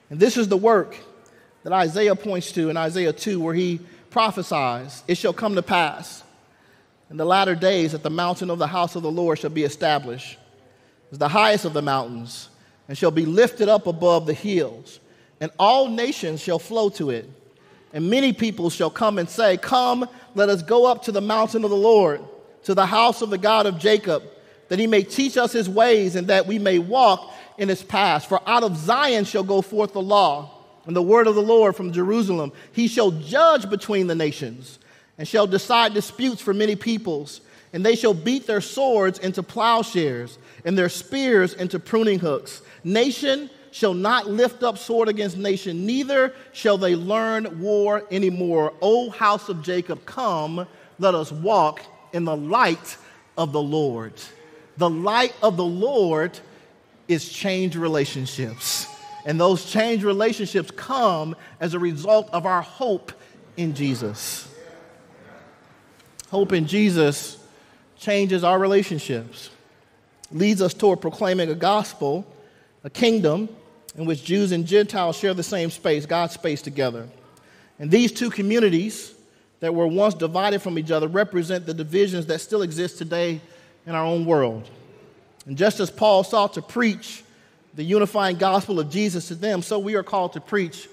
And 0.10 0.20
this 0.20 0.38
is 0.38 0.48
the 0.48 0.58
work 0.58 0.96
that 1.64 1.74
Isaiah 1.74 2.16
points 2.16 2.52
to 2.54 2.70
in 2.70 2.78
Isaiah 2.78 3.14
2, 3.14 3.40
where 3.40 3.54
he 3.54 3.80
prophesies, 4.10 5.04
It 5.08 5.18
shall 5.18 5.34
come 5.34 5.56
to 5.56 5.62
pass 5.62 6.24
in 7.10 7.18
the 7.18 7.26
latter 7.26 7.56
days 7.56 7.92
that 7.92 8.04
the 8.04 8.10
mountain 8.10 8.50
of 8.50 8.60
the 8.60 8.68
house 8.68 8.96
of 8.96 9.04
the 9.04 9.12
Lord 9.12 9.40
shall 9.40 9.50
be 9.50 9.64
established 9.64 10.38
as 11.12 11.18
the 11.18 11.28
highest 11.28 11.66
of 11.66 11.74
the 11.74 11.82
mountains, 11.82 12.50
and 12.88 12.98
shall 12.98 13.12
be 13.12 13.26
lifted 13.26 13.68
up 13.68 13.88
above 13.88 14.26
the 14.26 14.34
hills, 14.34 15.00
and 15.42 15.52
all 15.58 15.88
nations 15.88 16.42
shall 16.42 16.60
flow 16.60 16.90
to 16.90 17.10
it. 17.10 17.30
And 17.94 18.10
many 18.10 18.34
people 18.34 18.70
shall 18.70 18.92
come 18.92 19.18
and 19.18 19.28
say, 19.28 19.58
Come, 19.58 20.08
let 20.36 20.50
us 20.50 20.62
go 20.62 20.86
up 20.86 21.04
to 21.04 21.12
the 21.12 21.22
mountain 21.22 21.64
of 21.64 21.72
the 21.72 21.76
Lord, 21.76 22.22
to 22.64 22.76
the 22.76 22.86
house 22.86 23.22
of 23.22 23.32
the 23.32 23.38
God 23.38 23.66
of 23.66 23.80
Jacob, 23.80 24.24
that 24.68 24.78
he 24.78 24.86
may 24.86 25.02
teach 25.02 25.38
us 25.38 25.52
his 25.52 25.68
ways, 25.68 26.16
and 26.16 26.28
that 26.28 26.46
we 26.46 26.60
may 26.60 26.78
walk 26.78 27.34
in 27.60 27.70
its 27.70 27.84
past. 27.84 28.28
For 28.28 28.42
out 28.48 28.64
of 28.64 28.76
Zion 28.78 29.26
shall 29.26 29.44
go 29.44 29.62
forth 29.62 29.94
the 29.94 30.02
law, 30.02 30.56
and 30.86 30.96
the 30.96 31.02
word 31.02 31.28
of 31.28 31.36
the 31.36 31.42
Lord 31.42 31.76
from 31.76 31.92
Jerusalem. 31.92 32.52
He 32.72 32.88
shall 32.88 33.12
judge 33.12 33.70
between 33.70 34.08
the 34.08 34.16
nations 34.16 34.80
and 35.20 35.28
shall 35.28 35.46
decide 35.46 35.94
disputes 35.94 36.42
for 36.42 36.54
many 36.54 36.76
peoples. 36.76 37.42
And 37.74 37.86
they 37.86 37.96
shall 37.96 38.16
beat 38.16 38.48
their 38.48 38.62
swords 38.62 39.20
into 39.20 39.44
plowshares 39.44 40.40
and 40.66 40.76
their 40.76 40.90
spears 40.90 41.54
into 41.54 41.78
pruning 41.78 42.18
hooks. 42.18 42.64
Nation 42.84 43.52
shall 43.72 43.94
not 43.94 44.28
lift 44.28 44.64
up 44.64 44.80
sword 44.80 45.10
against 45.10 45.38
nation, 45.38 45.86
neither 45.86 46.34
shall 46.54 46.78
they 46.78 46.96
learn 46.96 47.60
war 47.60 48.04
anymore. 48.10 48.74
O 48.82 49.12
house 49.12 49.50
of 49.50 49.62
Jacob, 49.62 50.04
come, 50.06 50.66
let 50.98 51.14
us 51.14 51.32
walk 51.32 51.82
in 52.14 52.26
the 52.26 52.36
light 52.36 52.98
of 53.38 53.52
the 53.52 53.62
Lord. 53.62 54.14
The 54.78 54.90
light 54.90 55.36
of 55.44 55.56
the 55.56 55.66
Lord 55.66 56.40
is 57.10 57.28
change 57.28 57.76
relationships. 57.76 58.88
And 59.26 59.38
those 59.38 59.66
change 59.66 60.04
relationships 60.04 60.72
come 60.72 61.36
as 61.60 61.74
a 61.74 61.80
result 61.80 62.30
of 62.32 62.46
our 62.46 62.62
hope 62.62 63.12
in 63.58 63.74
Jesus. 63.74 64.48
Hope 66.30 66.54
in 66.54 66.68
Jesus 66.68 67.44
changes 67.98 68.44
our 68.44 68.58
relationships, 68.58 69.50
leads 70.32 70.62
us 70.62 70.74
toward 70.74 71.02
proclaiming 71.02 71.50
a 71.50 71.56
gospel, 71.56 72.26
a 72.84 72.90
kingdom 72.90 73.50
in 73.98 74.06
which 74.06 74.24
Jews 74.24 74.52
and 74.52 74.66
Gentiles 74.66 75.18
share 75.18 75.34
the 75.34 75.44
same 75.44 75.72
space, 75.72 76.06
God's 76.06 76.36
space 76.36 76.62
together. 76.62 77.10
And 77.80 77.90
these 77.90 78.12
two 78.12 78.30
communities 78.30 79.14
that 79.60 79.74
were 79.74 79.88
once 79.88 80.14
divided 80.14 80.62
from 80.62 80.78
each 80.78 80.92
other 80.92 81.08
represent 81.08 81.66
the 81.66 81.74
divisions 81.74 82.28
that 82.28 82.40
still 82.40 82.62
exist 82.62 82.98
today 83.00 83.42
in 83.86 83.96
our 83.96 84.06
own 84.06 84.26
world. 84.26 84.70
And 85.50 85.58
just 85.58 85.80
as 85.80 85.90
Paul 85.90 86.24
sought 86.24 86.54
to 86.54 86.62
preach 86.62 87.24
the 87.74 87.84
unifying 87.84 88.38
gospel 88.38 88.80
of 88.80 88.92
Jesus 88.92 89.30
to 89.30 89.36
them, 89.36 89.64
so 89.64 89.80
we 89.80 89.96
are 89.96 90.04
called 90.04 90.34
to 90.34 90.40
preach 90.40 90.88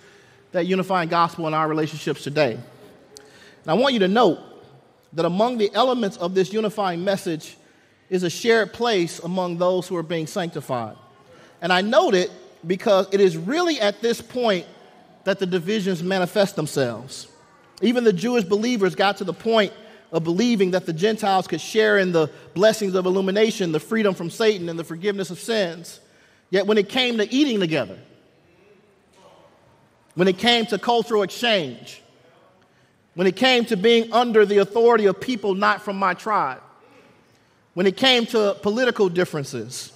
that 0.52 0.64
unifying 0.64 1.10
gospel 1.10 1.46
in 1.46 1.52
our 1.52 1.68
relationships 1.68 2.22
today. 2.22 2.52
And 2.52 3.70
I 3.70 3.74
want 3.74 3.92
you 3.92 4.00
to 4.00 4.08
note 4.08 4.38
that 5.12 5.26
among 5.26 5.58
the 5.58 5.70
elements 5.74 6.16
of 6.16 6.34
this 6.34 6.54
unifying 6.54 7.04
message 7.04 7.58
is 8.08 8.22
a 8.22 8.30
shared 8.30 8.72
place 8.72 9.18
among 9.18 9.58
those 9.58 9.86
who 9.88 9.96
are 9.96 10.02
being 10.02 10.26
sanctified. 10.26 10.96
And 11.60 11.70
I 11.70 11.82
note 11.82 12.14
it 12.14 12.30
because 12.66 13.08
it 13.12 13.20
is 13.20 13.36
really 13.36 13.78
at 13.78 14.00
this 14.00 14.22
point 14.22 14.64
that 15.24 15.38
the 15.38 15.44
divisions 15.44 16.02
manifest 16.02 16.56
themselves. 16.56 17.28
Even 17.82 18.04
the 18.04 18.12
Jewish 18.14 18.44
believers 18.44 18.94
got 18.94 19.18
to 19.18 19.24
the 19.24 19.34
point 19.34 19.74
of 20.12 20.24
believing 20.24 20.70
that 20.72 20.86
the 20.86 20.92
Gentiles 20.92 21.46
could 21.46 21.60
share 21.60 21.98
in 21.98 22.12
the 22.12 22.30
blessings 22.54 22.94
of 22.94 23.06
illumination, 23.06 23.72
the 23.72 23.80
freedom 23.80 24.14
from 24.14 24.30
Satan, 24.30 24.68
and 24.68 24.78
the 24.78 24.84
forgiveness 24.84 25.30
of 25.30 25.38
sins. 25.38 26.00
Yet 26.50 26.66
when 26.66 26.78
it 26.78 26.88
came 26.88 27.18
to 27.18 27.32
eating 27.32 27.60
together, 27.60 27.98
when 30.14 30.28
it 30.28 30.38
came 30.38 30.64
to 30.66 30.78
cultural 30.78 31.22
exchange, 31.22 32.02
when 33.14 33.26
it 33.26 33.36
came 33.36 33.64
to 33.66 33.76
being 33.76 34.12
under 34.12 34.46
the 34.46 34.58
authority 34.58 35.06
of 35.06 35.20
people 35.20 35.54
not 35.54 35.82
from 35.82 35.96
my 35.96 36.14
tribe, 36.14 36.62
when 37.74 37.86
it 37.86 37.96
came 37.96 38.24
to 38.26 38.56
political 38.62 39.08
differences, 39.08 39.92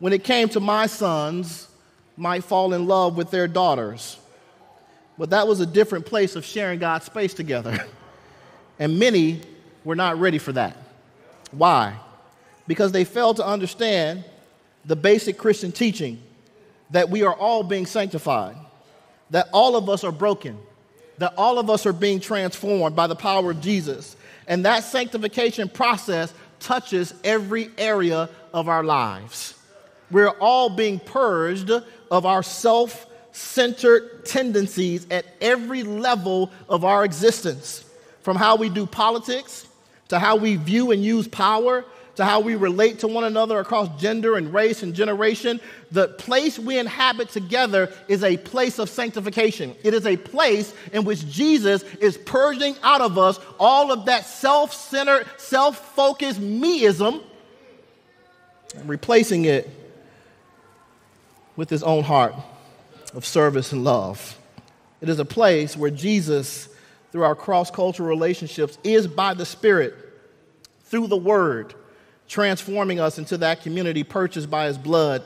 when 0.00 0.12
it 0.12 0.24
came 0.24 0.48
to 0.48 0.60
my 0.60 0.86
sons 0.86 1.68
might 2.16 2.44
fall 2.44 2.74
in 2.74 2.86
love 2.86 3.16
with 3.16 3.30
their 3.30 3.48
daughters. 3.48 4.18
But 5.16 5.30
that 5.30 5.46
was 5.46 5.60
a 5.60 5.66
different 5.66 6.06
place 6.06 6.36
of 6.36 6.44
sharing 6.44 6.78
God's 6.78 7.06
space 7.06 7.32
together. 7.32 7.86
And 8.80 8.98
many 8.98 9.40
were 9.84 9.94
not 9.94 10.18
ready 10.18 10.38
for 10.38 10.50
that. 10.52 10.76
Why? 11.52 11.94
Because 12.66 12.90
they 12.90 13.04
failed 13.04 13.36
to 13.36 13.46
understand 13.46 14.24
the 14.84 14.96
basic 14.96 15.38
Christian 15.38 15.70
teaching 15.70 16.20
that 16.90 17.08
we 17.08 17.22
are 17.22 17.34
all 17.34 17.62
being 17.62 17.86
sanctified, 17.86 18.56
that 19.30 19.48
all 19.52 19.76
of 19.76 19.88
us 19.88 20.02
are 20.02 20.10
broken, 20.10 20.58
that 21.18 21.34
all 21.36 21.58
of 21.58 21.70
us 21.70 21.86
are 21.86 21.92
being 21.92 22.18
transformed 22.18 22.96
by 22.96 23.06
the 23.06 23.14
power 23.14 23.52
of 23.52 23.60
Jesus. 23.60 24.16
And 24.48 24.64
that 24.64 24.82
sanctification 24.82 25.68
process 25.68 26.32
touches 26.58 27.14
every 27.22 27.70
area 27.78 28.28
of 28.52 28.68
our 28.68 28.82
lives. 28.82 29.54
We're 30.10 30.30
all 30.40 30.70
being 30.70 30.98
purged 30.98 31.70
of 32.10 32.26
our 32.26 32.42
self 32.42 33.06
centered 33.32 34.26
tendencies 34.26 35.06
at 35.10 35.24
every 35.40 35.84
level 35.84 36.50
of 36.68 36.84
our 36.84 37.04
existence, 37.04 37.84
from 38.22 38.36
how 38.36 38.56
we 38.56 38.68
do 38.68 38.86
politics 38.86 39.66
to 40.08 40.18
how 40.18 40.36
we 40.36 40.56
view 40.56 40.90
and 40.90 41.04
use 41.04 41.28
power 41.28 41.84
to 42.16 42.24
how 42.24 42.40
we 42.40 42.54
relate 42.54 42.98
to 42.98 43.08
one 43.08 43.24
another 43.24 43.60
across 43.60 43.88
gender 44.00 44.36
and 44.36 44.52
race 44.52 44.82
and 44.82 44.94
generation. 44.94 45.58
The 45.90 46.08
place 46.08 46.58
we 46.58 46.78
inhabit 46.78 47.30
together 47.30 47.90
is 48.08 48.22
a 48.22 48.36
place 48.36 48.78
of 48.78 48.90
sanctification. 48.90 49.74
It 49.82 49.94
is 49.94 50.06
a 50.06 50.18
place 50.18 50.74
in 50.92 51.04
which 51.04 51.26
Jesus 51.28 51.82
is 52.00 52.18
purging 52.18 52.76
out 52.82 53.00
of 53.00 53.16
us 53.16 53.40
all 53.58 53.90
of 53.90 54.04
that 54.04 54.26
self 54.26 54.74
centered, 54.74 55.26
self 55.38 55.94
focused 55.94 56.40
meism 56.40 57.22
and 58.76 58.88
replacing 58.88 59.46
it 59.46 59.68
with 61.56 61.70
his 61.70 61.82
own 61.82 62.02
heart 62.02 62.34
of 63.14 63.24
service 63.24 63.72
and 63.72 63.82
love. 63.82 64.38
It 65.00 65.08
is 65.08 65.18
a 65.18 65.24
place 65.24 65.76
where 65.76 65.90
Jesus, 65.90 66.68
through 67.12 67.24
our 67.24 67.34
cross 67.34 67.70
cultural 67.70 68.08
relationships, 68.08 68.78
is 68.84 69.06
by 69.06 69.34
the 69.34 69.46
Spirit, 69.46 69.94
through 70.84 71.06
the 71.06 71.16
Word, 71.16 71.74
transforming 72.28 73.00
us 73.00 73.18
into 73.18 73.36
that 73.38 73.62
community 73.62 74.04
purchased 74.04 74.50
by 74.50 74.66
his 74.66 74.78
blood 74.78 75.22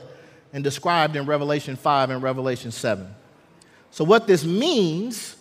and 0.53 0.63
described 0.63 1.15
in 1.15 1.25
Revelation 1.25 1.75
5 1.75 2.09
and 2.09 2.23
Revelation 2.23 2.71
7. 2.71 3.07
So, 3.91 4.03
what 4.03 4.27
this 4.27 4.43
means, 4.43 5.35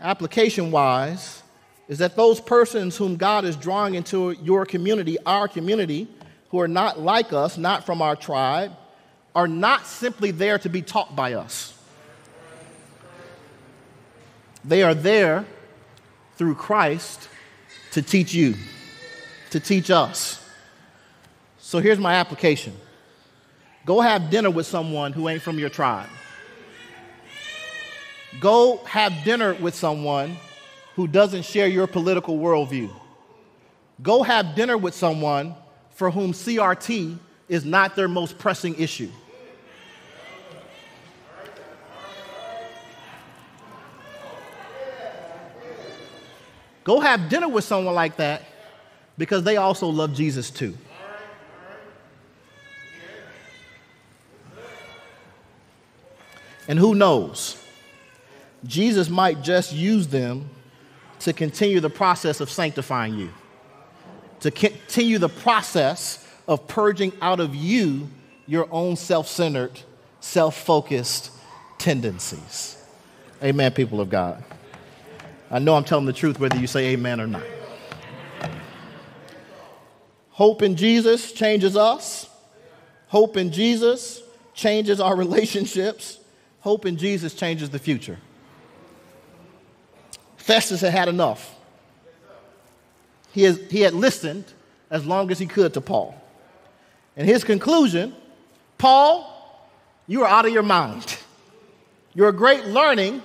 application 0.00 0.70
wise, 0.70 1.42
is 1.88 1.98
that 1.98 2.16
those 2.16 2.40
persons 2.40 2.96
whom 2.96 3.16
God 3.16 3.44
is 3.44 3.56
drawing 3.56 3.94
into 3.94 4.32
your 4.42 4.64
community, 4.64 5.18
our 5.26 5.48
community, 5.48 6.08
who 6.50 6.60
are 6.60 6.68
not 6.68 7.00
like 7.00 7.32
us, 7.32 7.58
not 7.58 7.84
from 7.84 8.02
our 8.02 8.14
tribe, 8.14 8.72
are 9.34 9.48
not 9.48 9.86
simply 9.86 10.30
there 10.30 10.58
to 10.58 10.68
be 10.68 10.82
taught 10.82 11.16
by 11.16 11.34
us. 11.34 11.76
They 14.64 14.82
are 14.82 14.94
there 14.94 15.44
through 16.42 16.56
Christ 16.56 17.28
to 17.92 18.02
teach 18.02 18.34
you, 18.34 18.56
to 19.50 19.60
teach 19.60 19.92
us. 19.92 20.44
So 21.58 21.78
here's 21.78 22.00
my 22.00 22.14
application 22.14 22.72
go 23.86 24.00
have 24.00 24.28
dinner 24.28 24.50
with 24.50 24.66
someone 24.66 25.12
who 25.12 25.28
ain't 25.28 25.40
from 25.40 25.56
your 25.56 25.68
tribe. 25.68 26.08
Go 28.40 28.78
have 28.86 29.12
dinner 29.24 29.54
with 29.54 29.76
someone 29.76 30.36
who 30.96 31.06
doesn't 31.06 31.44
share 31.44 31.68
your 31.68 31.86
political 31.86 32.36
worldview. 32.36 32.90
Go 34.02 34.24
have 34.24 34.56
dinner 34.56 34.76
with 34.76 34.94
someone 34.94 35.54
for 35.90 36.10
whom 36.10 36.32
CRT 36.32 37.18
is 37.48 37.64
not 37.64 37.94
their 37.94 38.08
most 38.08 38.36
pressing 38.36 38.74
issue. 38.80 39.12
Go 46.84 47.00
have 47.00 47.28
dinner 47.28 47.48
with 47.48 47.64
someone 47.64 47.94
like 47.94 48.16
that 48.16 48.42
because 49.16 49.44
they 49.44 49.56
also 49.56 49.88
love 49.88 50.14
Jesus 50.14 50.50
too. 50.50 50.76
And 56.68 56.78
who 56.78 56.94
knows? 56.94 57.62
Jesus 58.64 59.08
might 59.08 59.42
just 59.42 59.72
use 59.72 60.06
them 60.08 60.48
to 61.20 61.32
continue 61.32 61.80
the 61.80 61.90
process 61.90 62.40
of 62.40 62.50
sanctifying 62.50 63.14
you, 63.14 63.30
to 64.40 64.50
continue 64.50 65.18
the 65.18 65.28
process 65.28 66.26
of 66.48 66.66
purging 66.68 67.12
out 67.20 67.40
of 67.40 67.54
you 67.54 68.08
your 68.46 68.68
own 68.70 68.96
self 68.96 69.28
centered, 69.28 69.80
self 70.20 70.56
focused 70.56 71.30
tendencies. 71.78 72.76
Amen, 73.42 73.72
people 73.72 74.00
of 74.00 74.10
God. 74.10 74.42
I 75.52 75.58
know 75.58 75.74
I'm 75.74 75.84
telling 75.84 76.06
the 76.06 76.14
truth 76.14 76.40
whether 76.40 76.56
you 76.56 76.66
say 76.66 76.94
amen 76.94 77.20
or 77.20 77.26
not. 77.26 77.42
Hope 80.30 80.62
in 80.62 80.76
Jesus 80.76 81.30
changes 81.30 81.76
us. 81.76 82.26
Hope 83.08 83.36
in 83.36 83.52
Jesus 83.52 84.22
changes 84.54 84.98
our 84.98 85.14
relationships. 85.24 86.18
Hope 86.60 86.86
in 86.86 86.96
Jesus 86.96 87.34
changes 87.34 87.68
the 87.68 87.78
future. 87.78 88.18
Festus 90.38 90.80
had 90.80 90.92
had 90.92 91.08
enough. 91.08 91.54
He, 93.32 93.42
has, 93.42 93.60
he 93.70 93.82
had 93.82 93.92
listened 93.92 94.46
as 94.90 95.04
long 95.04 95.30
as 95.30 95.38
he 95.38 95.46
could 95.46 95.74
to 95.74 95.82
Paul. 95.82 96.14
And 97.14 97.28
his 97.28 97.44
conclusion 97.44 98.16
Paul, 98.78 99.28
you 100.08 100.22
are 100.22 100.28
out 100.28 100.46
of 100.46 100.52
your 100.52 100.64
mind. 100.64 101.18
Your 102.14 102.32
great 102.32 102.66
learning 102.66 103.22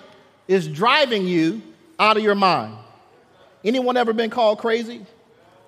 is 0.48 0.66
driving 0.66 1.28
you 1.28 1.62
out 2.00 2.18
of 2.18 2.24
your 2.24 2.36
mind. 2.36 2.78
Anyone 3.64 3.98
ever 3.98 4.14
been 4.14 4.30
called 4.30 4.60
crazy 4.60 5.06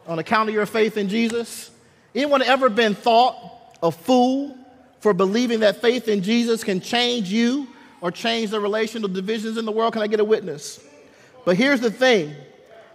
on 0.07 0.19
account 0.19 0.49
of 0.49 0.55
your 0.55 0.65
faith 0.65 0.97
in 0.97 1.09
Jesus? 1.09 1.71
Anyone 2.13 2.41
ever 2.41 2.69
been 2.69 2.95
thought 2.95 3.35
a 3.81 3.91
fool 3.91 4.57
for 4.99 5.13
believing 5.13 5.61
that 5.61 5.81
faith 5.81 6.07
in 6.07 6.21
Jesus 6.21 6.63
can 6.63 6.81
change 6.81 7.29
you 7.29 7.67
or 8.01 8.11
change 8.11 8.51
the 8.51 8.59
relational 8.59 9.09
divisions 9.09 9.57
in 9.57 9.65
the 9.65 9.71
world? 9.71 9.93
Can 9.93 10.01
I 10.01 10.07
get 10.07 10.19
a 10.19 10.25
witness? 10.25 10.83
But 11.45 11.57
here's 11.57 11.81
the 11.81 11.91
thing 11.91 12.35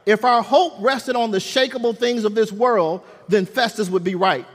if 0.06 0.24
our 0.24 0.42
hope 0.42 0.74
rested 0.80 1.16
on 1.16 1.30
the 1.30 1.38
shakable 1.38 1.96
things 1.96 2.24
of 2.24 2.34
this 2.34 2.52
world, 2.52 3.02
then 3.28 3.46
Festus 3.46 3.88
would 3.88 4.04
be 4.04 4.14
right. 4.14 4.46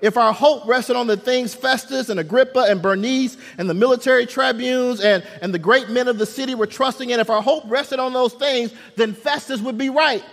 If 0.00 0.16
our 0.16 0.32
hope 0.32 0.66
rested 0.66 0.96
on 0.96 1.06
the 1.06 1.16
things 1.16 1.54
Festus 1.54 2.08
and 2.08 2.20
Agrippa 2.20 2.66
and 2.68 2.80
Bernice 2.80 3.36
and 3.58 3.68
the 3.68 3.74
military 3.74 4.26
tribunes 4.26 5.00
and, 5.00 5.24
and 5.42 5.52
the 5.52 5.58
great 5.58 5.88
men 5.88 6.08
of 6.08 6.18
the 6.18 6.26
city 6.26 6.54
were 6.54 6.66
trusting 6.66 7.10
in, 7.10 7.18
if 7.20 7.30
our 7.30 7.42
hope 7.42 7.64
rested 7.66 7.98
on 7.98 8.12
those 8.12 8.32
things, 8.34 8.72
then 8.96 9.12
Festus 9.12 9.60
would 9.60 9.76
be 9.76 9.90
right. 9.90 10.24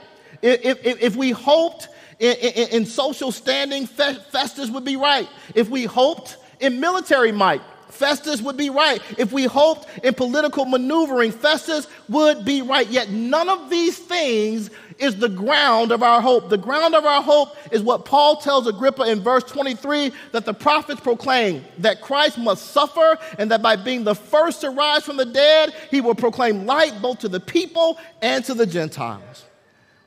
If, 0.41 0.85
if, 0.85 1.01
if 1.01 1.15
we 1.15 1.31
hoped 1.31 1.87
in, 2.19 2.35
in, 2.35 2.67
in 2.69 2.85
social 2.85 3.31
standing, 3.31 3.87
Festus 3.87 4.69
would 4.69 4.85
be 4.85 4.97
right. 4.97 5.27
If 5.55 5.69
we 5.69 5.85
hoped 5.85 6.37
in 6.59 6.79
military 6.79 7.31
might, 7.31 7.61
Festus 7.95 8.41
would 8.41 8.57
be 8.57 8.69
right. 8.69 9.01
If 9.17 9.31
we 9.31 9.45
hoped 9.45 9.87
in 10.03 10.13
political 10.13 10.65
maneuvering, 10.65 11.31
Festus 11.31 11.87
would 12.09 12.45
be 12.45 12.61
right. 12.61 12.87
Yet 12.87 13.09
none 13.09 13.49
of 13.49 13.69
these 13.69 13.97
things 13.97 14.69
is 14.97 15.15
the 15.17 15.29
ground 15.29 15.91
of 15.91 16.03
our 16.03 16.21
hope. 16.21 16.49
The 16.49 16.57
ground 16.57 16.95
of 16.95 17.05
our 17.05 17.21
hope 17.21 17.55
is 17.71 17.81
what 17.81 18.05
Paul 18.05 18.37
tells 18.37 18.67
Agrippa 18.67 19.03
in 19.03 19.21
verse 19.21 19.43
23 19.43 20.11
that 20.31 20.45
the 20.45 20.53
prophets 20.53 21.01
proclaim 21.01 21.63
that 21.79 22.01
Christ 22.01 22.37
must 22.37 22.71
suffer 22.71 23.17
and 23.37 23.51
that 23.51 23.61
by 23.61 23.75
being 23.75 24.03
the 24.03 24.15
first 24.15 24.61
to 24.61 24.69
rise 24.69 25.03
from 25.03 25.17
the 25.17 25.25
dead, 25.25 25.73
he 25.91 26.01
will 26.01 26.15
proclaim 26.15 26.65
light 26.65 27.01
both 27.01 27.19
to 27.19 27.29
the 27.29 27.39
people 27.39 27.97
and 28.21 28.43
to 28.45 28.53
the 28.53 28.65
Gentiles. 28.65 29.45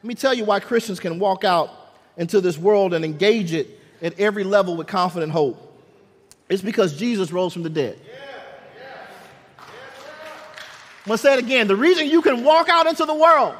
Let 0.03 0.09
me 0.09 0.15
tell 0.15 0.35
you 0.35 0.45
why 0.45 0.61
Christians 0.61 1.01
can 1.01 1.19
walk 1.19 1.45
out 1.45 1.71
into 2.17 2.41
this 2.41 2.57
world 2.57 2.95
and 2.95 3.05
engage 3.05 3.53
it 3.53 3.81
at 4.01 4.19
every 4.19 4.45
level 4.45 4.77
with 4.77 4.87
confident 4.87 5.33
hope. 5.33 5.68
It's 6.49 6.63
because 6.63 6.97
Jesus 6.97 7.31
rose 7.31 7.53
from 7.53 7.63
the 7.63 7.71
dead. 7.71 7.99
I'm 9.59 11.11
going 11.11 11.17
to 11.17 11.23
say 11.23 11.33
it 11.35 11.39
again. 11.39 11.69
The 11.69 11.77
reason 11.77 12.07
you 12.07 12.21
can 12.21 12.45
walk 12.45 12.69
out 12.69 12.87
into 12.87 13.05
the 13.07 13.15
world 13.15 13.55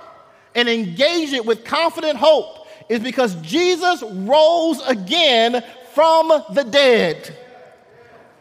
and 0.55 0.69
engage 0.69 1.33
it 1.33 1.45
with 1.47 1.65
confident 1.65 2.19
hope 2.19 2.67
is 2.89 3.01
because 3.01 3.35
Jesus 3.37 4.03
rose 4.03 4.81
again 4.87 5.63
from 5.95 6.29
the 6.53 6.65
dead. 6.65 7.37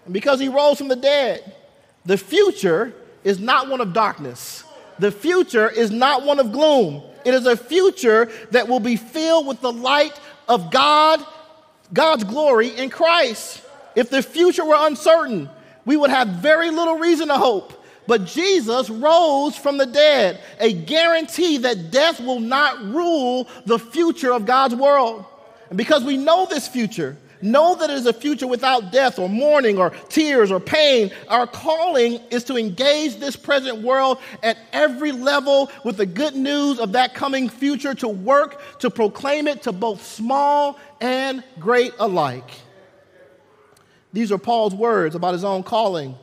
And 0.05 0.13
because 0.13 0.39
he 0.39 0.49
rose 0.49 0.77
from 0.77 0.87
the 0.87 0.95
dead, 0.95 1.53
the 2.05 2.17
future 2.17 2.93
is 3.23 3.39
not 3.39 3.69
one 3.69 3.81
of 3.81 3.93
darkness. 3.93 4.63
The 4.99 5.11
future 5.11 5.69
is 5.69 5.91
not 5.91 6.25
one 6.25 6.39
of 6.39 6.51
gloom. 6.51 7.03
It 7.25 7.33
is 7.33 7.45
a 7.45 7.57
future 7.57 8.29
that 8.51 8.67
will 8.67 8.79
be 8.79 8.95
filled 8.95 9.47
with 9.47 9.61
the 9.61 9.71
light 9.71 10.17
of 10.47 10.71
God, 10.71 11.25
God's 11.93 12.23
glory 12.23 12.69
in 12.69 12.89
Christ. 12.89 13.61
If 13.97 14.11
the 14.11 14.21
future 14.21 14.63
were 14.63 14.77
uncertain, 14.77 15.49
we 15.83 15.97
would 15.97 16.11
have 16.11 16.27
very 16.27 16.69
little 16.69 16.97
reason 16.99 17.29
to 17.29 17.33
hope. 17.33 17.83
But 18.05 18.25
Jesus 18.25 18.91
rose 18.91 19.57
from 19.57 19.79
the 19.79 19.87
dead, 19.87 20.39
a 20.59 20.71
guarantee 20.71 21.57
that 21.57 21.89
death 21.89 22.19
will 22.19 22.39
not 22.39 22.79
rule 22.93 23.47
the 23.65 23.79
future 23.79 24.31
of 24.31 24.45
God's 24.45 24.75
world. 24.75 25.25
And 25.69 25.79
because 25.79 26.03
we 26.03 26.15
know 26.15 26.45
this 26.45 26.67
future, 26.67 27.17
know 27.41 27.73
that 27.73 27.89
it 27.89 27.95
is 27.95 28.05
a 28.05 28.13
future 28.13 28.45
without 28.45 28.91
death 28.91 29.17
or 29.17 29.27
mourning 29.27 29.79
or 29.79 29.89
tears 30.09 30.51
or 30.51 30.59
pain, 30.59 31.09
our 31.27 31.47
calling 31.47 32.21
is 32.29 32.43
to 32.43 32.55
engage 32.55 33.15
this 33.15 33.35
present 33.35 33.79
world 33.79 34.19
at 34.43 34.59
every 34.73 35.11
level 35.11 35.71
with 35.83 35.97
the 35.97 36.05
good 36.05 36.35
news 36.35 36.79
of 36.79 36.91
that 36.91 37.15
coming 37.15 37.49
future, 37.49 37.95
to 37.95 38.07
work 38.07 38.61
to 38.77 38.91
proclaim 38.91 39.47
it 39.47 39.63
to 39.63 39.71
both 39.71 40.05
small 40.05 40.77
and 41.01 41.43
great 41.59 41.93
alike. 41.97 42.51
These 44.17 44.31
are 44.31 44.39
Paul's 44.39 44.73
words 44.73 45.13
about 45.13 45.33
his 45.33 45.43
own 45.43 45.61
calling. 45.61 46.15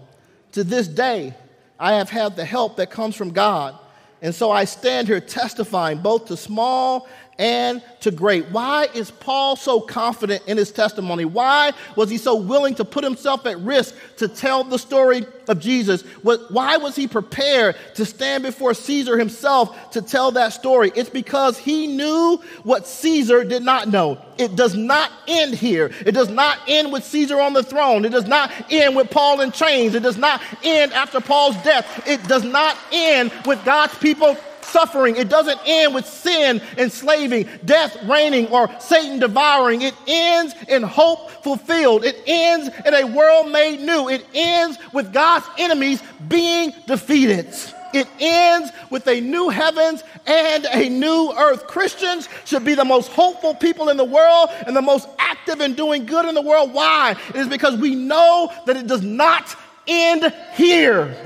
To 0.50 0.64
this 0.64 0.88
day, 0.88 1.32
I 1.78 1.92
have 1.92 2.10
had 2.10 2.34
the 2.34 2.44
help 2.44 2.74
that 2.78 2.90
comes 2.90 3.14
from 3.14 3.30
God. 3.30 3.78
And 4.20 4.34
so 4.34 4.50
I 4.50 4.64
stand 4.64 5.06
here 5.06 5.20
testifying 5.20 5.98
both 5.98 6.26
to 6.26 6.36
small 6.36 7.06
and 7.38 7.82
to 8.00 8.10
great. 8.10 8.46
Why 8.50 8.88
is 8.94 9.10
Paul 9.10 9.56
so 9.56 9.80
confident 9.80 10.42
in 10.46 10.56
his 10.56 10.70
testimony? 10.70 11.24
Why 11.24 11.72
was 11.96 12.10
he 12.10 12.18
so 12.18 12.36
willing 12.36 12.74
to 12.76 12.84
put 12.84 13.02
himself 13.02 13.46
at 13.46 13.58
risk 13.60 13.94
to 14.18 14.28
tell 14.28 14.62
the 14.62 14.78
story 14.78 15.26
of 15.48 15.58
Jesus? 15.58 16.02
Why 16.22 16.76
was 16.76 16.94
he 16.94 17.08
prepared 17.08 17.76
to 17.94 18.04
stand 18.04 18.42
before 18.44 18.74
Caesar 18.74 19.18
himself 19.18 19.90
to 19.92 20.02
tell 20.02 20.32
that 20.32 20.52
story? 20.52 20.92
It's 20.94 21.10
because 21.10 21.58
he 21.58 21.86
knew 21.86 22.40
what 22.62 22.86
Caesar 22.86 23.44
did 23.44 23.62
not 23.62 23.88
know. 23.88 24.18
It 24.38 24.56
does 24.56 24.74
not 24.74 25.10
end 25.28 25.54
here. 25.54 25.90
It 26.04 26.12
does 26.12 26.28
not 26.28 26.58
end 26.68 26.92
with 26.92 27.04
Caesar 27.04 27.40
on 27.40 27.52
the 27.52 27.62
throne. 27.62 28.04
It 28.04 28.10
does 28.10 28.26
not 28.26 28.52
end 28.70 28.96
with 28.96 29.10
Paul 29.10 29.40
in 29.40 29.52
chains. 29.52 29.94
It 29.94 30.02
does 30.02 30.18
not 30.18 30.42
end 30.62 30.92
after 30.92 31.20
Paul's 31.20 31.56
death. 31.62 32.06
It 32.06 32.22
does 32.28 32.44
not 32.44 32.76
end 32.92 33.32
with 33.46 33.64
God's 33.64 33.96
people 33.98 34.36
suffering. 34.64 35.16
It 35.16 35.28
doesn't 35.28 35.60
end 35.64 35.94
with 35.94 36.06
sin 36.06 36.60
enslaving, 36.76 37.48
death 37.64 37.96
reigning, 38.04 38.48
or 38.48 38.70
Satan 38.80 39.18
devouring. 39.18 39.82
It 39.82 39.94
ends 40.06 40.54
in 40.68 40.82
hope 40.82 41.30
fulfilled. 41.42 42.04
It 42.04 42.22
ends 42.26 42.70
in 42.84 42.94
a 42.94 43.04
world 43.04 43.50
made 43.50 43.80
new. 43.80 44.08
It 44.08 44.26
ends 44.34 44.78
with 44.92 45.12
God's 45.12 45.46
enemies 45.58 46.02
being 46.28 46.72
defeated. 46.86 47.54
It 47.94 48.08
ends 48.18 48.72
with 48.90 49.06
a 49.06 49.20
new 49.20 49.48
heavens 49.48 50.02
and 50.26 50.66
a 50.72 50.88
new 50.88 51.32
earth. 51.38 51.68
Christians 51.68 52.28
should 52.44 52.64
be 52.64 52.74
the 52.74 52.84
most 52.84 53.12
hopeful 53.12 53.54
people 53.54 53.88
in 53.88 53.96
the 53.96 54.04
world 54.04 54.50
and 54.66 54.74
the 54.74 54.82
most 54.82 55.08
active 55.18 55.60
in 55.60 55.74
doing 55.74 56.04
good 56.04 56.26
in 56.26 56.34
the 56.34 56.42
world. 56.42 56.72
Why? 56.72 57.16
It 57.28 57.36
is 57.36 57.48
because 57.48 57.78
we 57.78 57.94
know 57.94 58.52
that 58.66 58.76
it 58.76 58.88
does 58.88 59.02
not 59.02 59.56
end 59.86 60.34
here. 60.54 61.16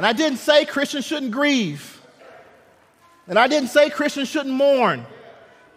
And 0.00 0.06
I 0.06 0.14
didn't 0.14 0.38
say 0.38 0.64
Christians 0.64 1.04
shouldn't 1.04 1.30
grieve. 1.30 2.00
And 3.28 3.38
I 3.38 3.48
didn't 3.48 3.68
say 3.68 3.90
Christians 3.90 4.30
shouldn't 4.30 4.54
mourn. 4.54 5.04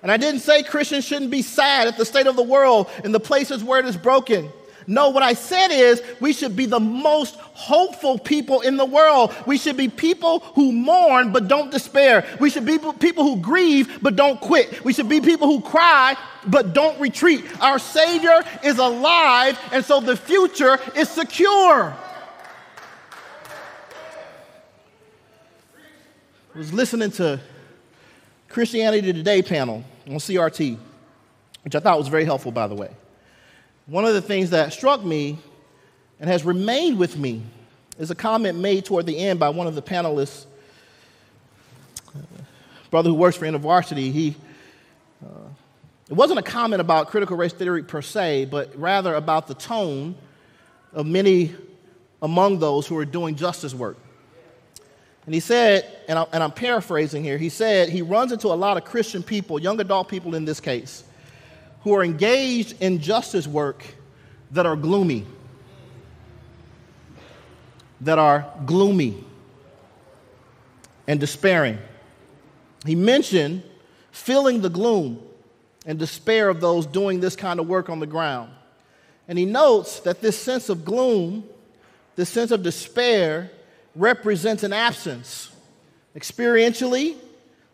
And 0.02 0.10
I 0.10 0.16
didn't 0.16 0.40
say 0.40 0.64
Christians 0.64 1.04
shouldn't 1.04 1.30
be 1.30 1.42
sad 1.42 1.90
at 1.90 1.98
the 1.98 2.06
state 2.06 2.26
of 2.26 2.38
the 2.38 2.44
world 2.44 2.90
in 3.04 3.12
the 3.12 3.20
places 3.20 3.66
where 3.66 3.82
it 3.82 3.86
is 3.86 3.98
broken. 3.98 4.50
No, 4.88 5.10
what 5.10 5.24
I 5.24 5.34
said 5.34 5.72
is 5.72 6.02
we 6.22 6.32
should 6.32 6.56
be 6.56 6.66
the 6.66 6.80
most 6.80 7.36
hopeful 7.36 8.18
people 8.18 8.62
in 8.62 8.78
the 8.78 8.86
world. 8.86 9.36
We 9.46 9.58
should 9.58 9.76
be 9.76 9.90
people 9.90 10.40
who 10.56 10.72
mourn 10.72 11.34
but 11.34 11.50
don't 11.50 11.70
despair. 11.70 12.26
We 12.40 12.50
should 12.50 12.66
be 12.66 12.80
people 13.00 13.26
who 13.26 13.42
grieve 13.42 14.00
but 14.02 14.16
don't 14.16 14.40
quit. 14.40 14.86
We 14.86 14.94
should 14.94 15.10
be 15.10 15.20
people 15.20 15.48
who 15.48 15.60
cry 15.60 16.16
but 16.48 16.74
don't 16.74 16.98
retreat. 16.98 17.44
Our 17.60 17.78
Savior 17.78 18.42
is 18.64 18.78
alive, 18.78 19.60
and 19.74 19.84
so 19.84 20.00
the 20.00 20.16
future 20.16 20.80
is 20.96 21.10
secure. 21.10 21.94
I 26.54 26.60
was 26.60 26.72
listening 26.72 27.10
to 27.14 27.40
Christianity 28.48 29.12
Today 29.12 29.42
panel 29.42 29.84
on 30.06 30.18
CRT, 30.18 30.78
which 31.64 31.74
I 31.74 31.80
thought 31.80 31.98
was 31.98 32.10
very 32.10 32.26
helpful, 32.26 32.52
by 32.52 32.68
the 32.68 32.76
way. 32.76 32.92
One 33.88 34.06
of 34.06 34.14
the 34.14 34.22
things 34.22 34.52
that 34.52 34.72
struck 34.72 35.04
me 35.04 35.40
and 36.20 36.30
has 36.30 36.44
remained 36.44 37.00
with 37.00 37.18
me 37.18 37.42
is 37.98 38.12
a 38.12 38.16
comment 38.16 38.60
made 38.60 38.86
toward 38.86 39.08
the 39.08 39.18
end 39.18 39.40
by 39.40 39.50
one 39.50 39.66
of 39.66 39.74
the 39.74 39.82
panelists, 39.82 40.46
brother 42.92 43.10
who 43.10 43.16
works 43.16 43.36
for 43.36 43.48
InterVarsity. 43.48 44.12
He, 44.12 44.36
uh, 45.26 45.50
it 46.08 46.14
wasn't 46.14 46.38
a 46.38 46.44
comment 46.44 46.82
about 46.82 47.08
critical 47.08 47.36
race 47.36 47.54
theory 47.54 47.82
per 47.82 48.04
se, 48.04 48.46
but 48.46 48.80
rather 48.80 49.16
about 49.16 49.48
the 49.48 49.56
tone 49.56 50.14
of 50.94 51.08
many 51.08 51.56
among 52.22 52.60
those 52.60 52.86
who 52.86 52.96
are 53.00 53.06
doing 53.06 53.36
justice 53.36 53.74
work. 53.74 53.98
And 55.26 55.34
he 55.34 55.40
said, 55.40 55.86
and, 56.08 56.20
I, 56.20 56.26
and 56.34 56.44
I'm 56.44 56.52
paraphrasing 56.52 57.24
here, 57.24 57.38
he 57.38 57.50
said 57.50 57.90
he 57.90 58.02
runs 58.02 58.32
into 58.32 58.48
a 58.48 58.56
lot 58.56 58.78
of 58.78 58.84
Christian 58.84 59.24
people, 59.24 59.60
young 59.60 59.80
adult 59.80 60.10
people 60.10 60.36
in 60.36 60.46
this 60.46 60.60
case, 60.60 61.04
who 61.82 61.94
are 61.94 62.04
engaged 62.04 62.82
in 62.82 63.00
justice 63.00 63.48
work 63.48 63.86
that 64.52 64.66
are 64.66 64.76
gloomy. 64.76 65.26
That 68.02 68.20
are 68.20 68.46
gloomy 68.66 69.24
and 71.08 71.20
despairing. 71.20 71.78
He 72.86 72.96
mentioned 72.96 73.64
feeling 74.12 74.62
the 74.62 74.70
gloom 74.70 75.22
and 75.86 75.98
despair 75.98 76.50
of 76.50 76.60
those 76.60 76.86
doing 76.86 77.20
this 77.20 77.36
kind 77.36 77.60
of 77.60 77.68
work 77.68 77.90
on 77.90 78.00
the 78.00 78.08
ground. 78.08 78.52
And 79.28 79.38
he 79.38 79.46
notes 79.46 80.02
that 80.02 80.22
this 80.22 80.38
sense 80.38 80.68
of 80.70 80.84
gloom 80.84 81.46
this 82.16 82.30
sense 82.30 82.52
of 82.52 82.64
despair 82.64 83.52
represents 83.96 84.64
an 84.64 84.74
absence, 84.74 85.52
experientially, 86.16 87.16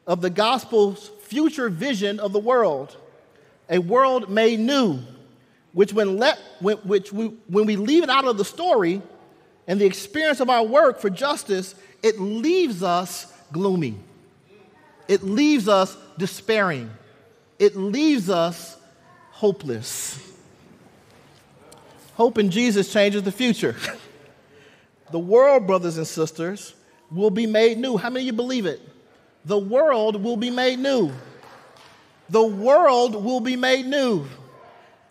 of 0.05 0.21
the 0.21 0.29
gospel's 0.29 1.11
future 1.21 1.69
vision 1.69 2.19
of 2.19 2.33
the 2.33 2.39
world, 2.39 2.97
a 3.69 3.77
world 3.77 4.29
made 4.29 4.59
new, 4.59 4.99
which, 5.73 5.93
when, 5.93 6.17
let, 6.17 6.39
which 6.61 7.13
we, 7.13 7.27
when 7.47 7.65
we 7.65 7.75
leave 7.75 8.03
it 8.03 8.09
out 8.09 8.25
of 8.25 8.37
the 8.37 8.45
story 8.45 9.01
and 9.67 9.79
the 9.79 9.85
experience 9.85 10.39
of 10.39 10.49
our 10.49 10.63
work 10.63 10.99
for 10.99 11.11
justice, 11.11 11.75
it 12.01 12.19
leaves 12.19 12.81
us 12.81 13.31
gloomy. 13.51 13.95
It 15.07 15.23
leaves 15.23 15.67
us 15.67 15.95
despairing. 16.17 16.89
It 17.59 17.75
leaves 17.75 18.29
us 18.29 18.77
hopeless. 19.31 20.19
Hope 22.15 22.37
in 22.37 22.49
Jesus 22.49 22.91
changes 22.91 23.23
the 23.23 23.31
future. 23.31 23.75
the 25.11 25.19
world, 25.19 25.67
brothers 25.67 25.97
and 25.97 26.07
sisters, 26.07 26.73
will 27.11 27.29
be 27.29 27.47
made 27.47 27.77
new. 27.77 27.97
How 27.97 28.09
many 28.09 28.23
of 28.23 28.27
you 28.27 28.33
believe 28.33 28.65
it? 28.65 28.81
The 29.45 29.57
world 29.57 30.21
will 30.21 30.37
be 30.37 30.49
made 30.49 30.79
new. 30.79 31.11
The 32.29 32.43
world 32.43 33.23
will 33.23 33.39
be 33.39 33.55
made 33.55 33.85
new. 33.85 34.25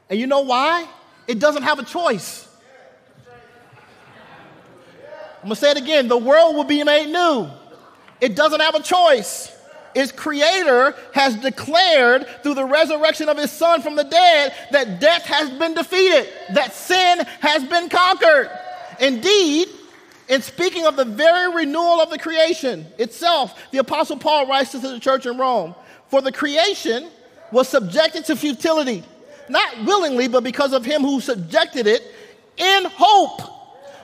And 0.08 0.18
you 0.18 0.26
know 0.26 0.40
why? 0.40 0.86
It 1.26 1.40
doesn't 1.40 1.62
have 1.62 1.78
a 1.78 1.84
choice. 1.84 2.46
I'm 5.42 5.44
gonna 5.44 5.56
say 5.56 5.70
it 5.70 5.76
again 5.76 6.08
the 6.08 6.18
world 6.18 6.56
will 6.56 6.64
be 6.64 6.82
made 6.84 7.12
new. 7.12 7.48
It 8.20 8.34
doesn't 8.34 8.60
have 8.60 8.74
a 8.74 8.82
choice 8.82 9.52
its 9.94 10.12
creator 10.12 10.94
has 11.12 11.34
declared 11.36 12.26
through 12.42 12.54
the 12.54 12.64
resurrection 12.64 13.28
of 13.28 13.36
his 13.36 13.50
son 13.50 13.82
from 13.82 13.96
the 13.96 14.04
dead 14.04 14.54
that 14.70 15.00
death 15.00 15.24
has 15.24 15.50
been 15.50 15.74
defeated, 15.74 16.28
that 16.54 16.72
sin 16.72 17.18
has 17.40 17.64
been 17.64 17.88
conquered. 17.88 18.50
Indeed, 19.00 19.68
in 20.28 20.42
speaking 20.42 20.86
of 20.86 20.96
the 20.96 21.04
very 21.04 21.54
renewal 21.54 22.00
of 22.00 22.10
the 22.10 22.18
creation 22.18 22.86
itself, 22.98 23.58
the 23.70 23.78
Apostle 23.78 24.16
Paul 24.16 24.46
writes 24.46 24.72
to 24.72 24.78
the 24.78 25.00
church 25.00 25.26
in 25.26 25.38
Rome 25.38 25.74
For 26.08 26.20
the 26.20 26.32
creation 26.32 27.08
was 27.50 27.68
subjected 27.68 28.26
to 28.26 28.36
futility, 28.36 29.02
not 29.48 29.84
willingly, 29.84 30.28
but 30.28 30.44
because 30.44 30.72
of 30.72 30.84
him 30.84 31.02
who 31.02 31.20
subjected 31.20 31.86
it, 31.86 32.02
in 32.56 32.84
hope 32.86 33.42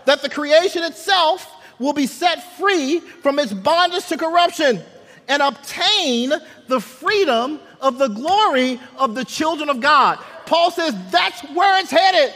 that 0.07 0.23
the 0.23 0.29
creation 0.29 0.83
itself 0.83 1.51
will 1.79 1.93
be 1.93 2.07
set 2.07 2.57
free 2.57 3.01
from 3.01 3.39
its 3.39 3.53
bondage 3.53 4.07
to 4.07 4.17
corruption 4.17 4.81
and 5.29 5.43
obtain 5.43 6.33
the 6.69 6.81
freedom 6.81 7.59
of 7.81 7.99
the 7.99 8.09
glory 8.09 8.81
of 8.97 9.15
the 9.15 9.25
children 9.25 9.69
of 9.69 9.81
God. 9.81 10.19
Paul 10.47 10.71
says 10.71 10.95
that's 11.11 11.43
where 11.51 11.81
it's 11.81 11.91
headed. 11.91 12.33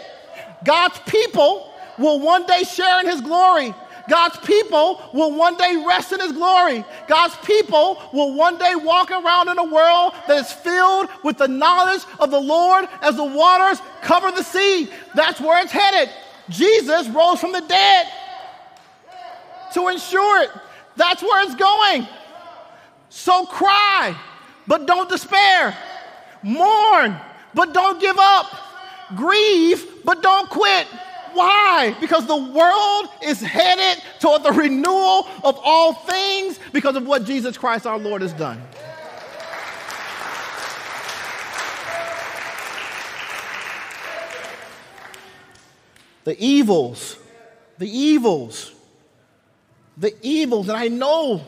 God's 0.64 0.98
people 1.06 1.72
will 1.98 2.20
one 2.20 2.46
day 2.46 2.62
share 2.64 3.00
in 3.00 3.06
his 3.06 3.20
glory. 3.20 3.74
God's 4.08 4.38
people 4.38 5.02
will 5.12 5.32
one 5.32 5.56
day 5.56 5.84
rest 5.86 6.12
in 6.12 6.20
his 6.20 6.32
glory. 6.32 6.84
God's 7.06 7.36
people 7.44 8.00
will 8.12 8.34
one 8.34 8.56
day 8.56 8.74
walk 8.74 9.10
around 9.10 9.48
in 9.48 9.58
a 9.58 9.64
world 9.64 10.14
that 10.26 10.38
is 10.38 10.50
filled 10.50 11.08
with 11.22 11.36
the 11.36 11.48
knowledge 11.48 12.02
of 12.18 12.30
the 12.30 12.40
Lord 12.40 12.88
as 13.02 13.16
the 13.16 13.24
waters 13.24 13.80
cover 14.02 14.30
the 14.30 14.42
sea. 14.42 14.88
That's 15.14 15.40
where 15.40 15.62
it's 15.62 15.72
headed. 15.72 16.10
Jesus 16.48 17.08
rose 17.08 17.40
from 17.40 17.52
the 17.52 17.60
dead 17.60 18.06
to 19.74 19.88
ensure 19.88 20.42
it. 20.42 20.50
That's 20.96 21.22
where 21.22 21.44
it's 21.44 21.54
going. 21.54 22.08
So 23.10 23.44
cry, 23.44 24.16
but 24.66 24.86
don't 24.86 25.08
despair. 25.08 25.76
Mourn, 26.42 27.16
but 27.54 27.74
don't 27.74 28.00
give 28.00 28.16
up. 28.18 28.46
Grieve, 29.16 30.04
but 30.04 30.22
don't 30.22 30.48
quit. 30.48 30.86
Why? 31.38 31.96
Because 32.00 32.26
the 32.26 32.36
world 32.36 33.08
is 33.22 33.40
headed 33.40 34.02
toward 34.18 34.42
the 34.42 34.50
renewal 34.50 35.28
of 35.44 35.56
all 35.62 35.92
things 35.92 36.58
because 36.72 36.96
of 36.96 37.06
what 37.06 37.26
Jesus 37.26 37.56
Christ 37.56 37.86
our 37.86 37.96
Lord 37.96 38.22
has 38.22 38.32
done. 38.32 38.60
The 46.24 46.36
evils, 46.44 47.16
the 47.78 47.88
evils, 47.88 48.72
the 49.96 50.12
evils, 50.22 50.68
and 50.68 50.76
I 50.76 50.88
know 50.88 51.44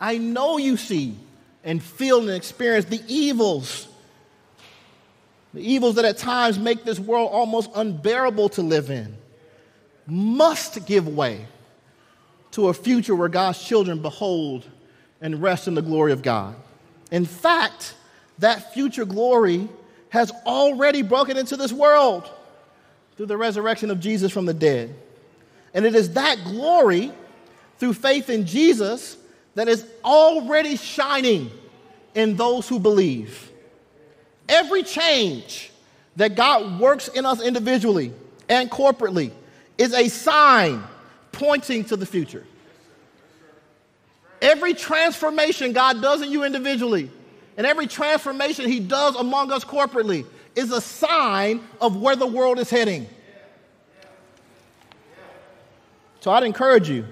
I 0.00 0.18
know 0.18 0.56
you 0.56 0.76
see 0.76 1.16
and 1.64 1.82
feel 1.82 2.20
and 2.20 2.30
experience 2.30 2.84
the 2.84 3.02
evils. 3.08 3.88
The 5.52 5.60
evils 5.60 5.96
that 5.96 6.04
at 6.04 6.18
times 6.18 6.58
make 6.58 6.84
this 6.84 6.98
world 6.98 7.30
almost 7.32 7.70
unbearable 7.74 8.50
to 8.50 8.62
live 8.62 8.90
in 8.90 9.16
must 10.06 10.86
give 10.86 11.06
way 11.06 11.46
to 12.52 12.68
a 12.68 12.74
future 12.74 13.14
where 13.14 13.28
God's 13.28 13.62
children 13.62 14.00
behold 14.00 14.66
and 15.20 15.42
rest 15.42 15.68
in 15.68 15.74
the 15.74 15.82
glory 15.82 16.12
of 16.12 16.22
God. 16.22 16.54
In 17.10 17.24
fact, 17.24 17.94
that 18.38 18.72
future 18.72 19.04
glory 19.04 19.68
has 20.08 20.32
already 20.46 21.02
broken 21.02 21.36
into 21.36 21.56
this 21.56 21.72
world 21.72 22.28
through 23.16 23.26
the 23.26 23.36
resurrection 23.36 23.90
of 23.90 24.00
Jesus 24.00 24.32
from 24.32 24.46
the 24.46 24.54
dead. 24.54 24.94
And 25.74 25.84
it 25.84 25.94
is 25.94 26.14
that 26.14 26.38
glory 26.44 27.12
through 27.78 27.94
faith 27.94 28.30
in 28.30 28.46
Jesus 28.46 29.16
that 29.54 29.68
is 29.68 29.86
already 30.04 30.76
shining 30.76 31.50
in 32.14 32.36
those 32.36 32.68
who 32.68 32.78
believe. 32.78 33.49
Every 34.50 34.82
change 34.82 35.70
that 36.16 36.34
God 36.34 36.80
works 36.80 37.06
in 37.06 37.24
us 37.24 37.40
individually 37.40 38.12
and 38.48 38.68
corporately 38.68 39.30
is 39.78 39.94
a 39.94 40.08
sign 40.08 40.82
pointing 41.30 41.84
to 41.84 41.96
the 41.96 42.04
future. 42.04 42.44
Every 44.42 44.74
transformation 44.74 45.72
God 45.72 46.02
does 46.02 46.20
in 46.20 46.32
you 46.32 46.42
individually 46.42 47.10
and 47.56 47.64
every 47.64 47.86
transformation 47.86 48.68
He 48.68 48.80
does 48.80 49.14
among 49.14 49.52
us 49.52 49.64
corporately 49.64 50.26
is 50.56 50.72
a 50.72 50.80
sign 50.80 51.60
of 51.80 51.96
where 51.96 52.16
the 52.16 52.26
world 52.26 52.58
is 52.58 52.68
heading. 52.68 53.06
So 56.18 56.32
I'd 56.32 56.42
encourage 56.42 56.88
you 56.88 57.06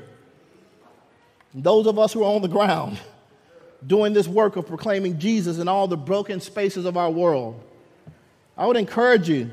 those 1.55 1.87
of 1.87 2.01
us 2.01 2.13
who 2.13 2.25
are 2.25 2.35
on 2.35 2.43
the 2.43 2.49
ground 2.49 2.99
doing 3.87 4.13
this 4.13 4.27
work 4.27 4.57
of 4.57 4.67
proclaiming 4.67 5.19
Jesus 5.19 5.59
in 5.59 5.69
all 5.69 5.87
the 5.87 5.97
broken 5.97 6.41
spaces 6.41 6.85
of 6.85 6.97
our 6.97 7.11
world, 7.11 7.61
I 8.57 8.67
would 8.67 8.77
encourage 8.77 9.29
you 9.29 9.51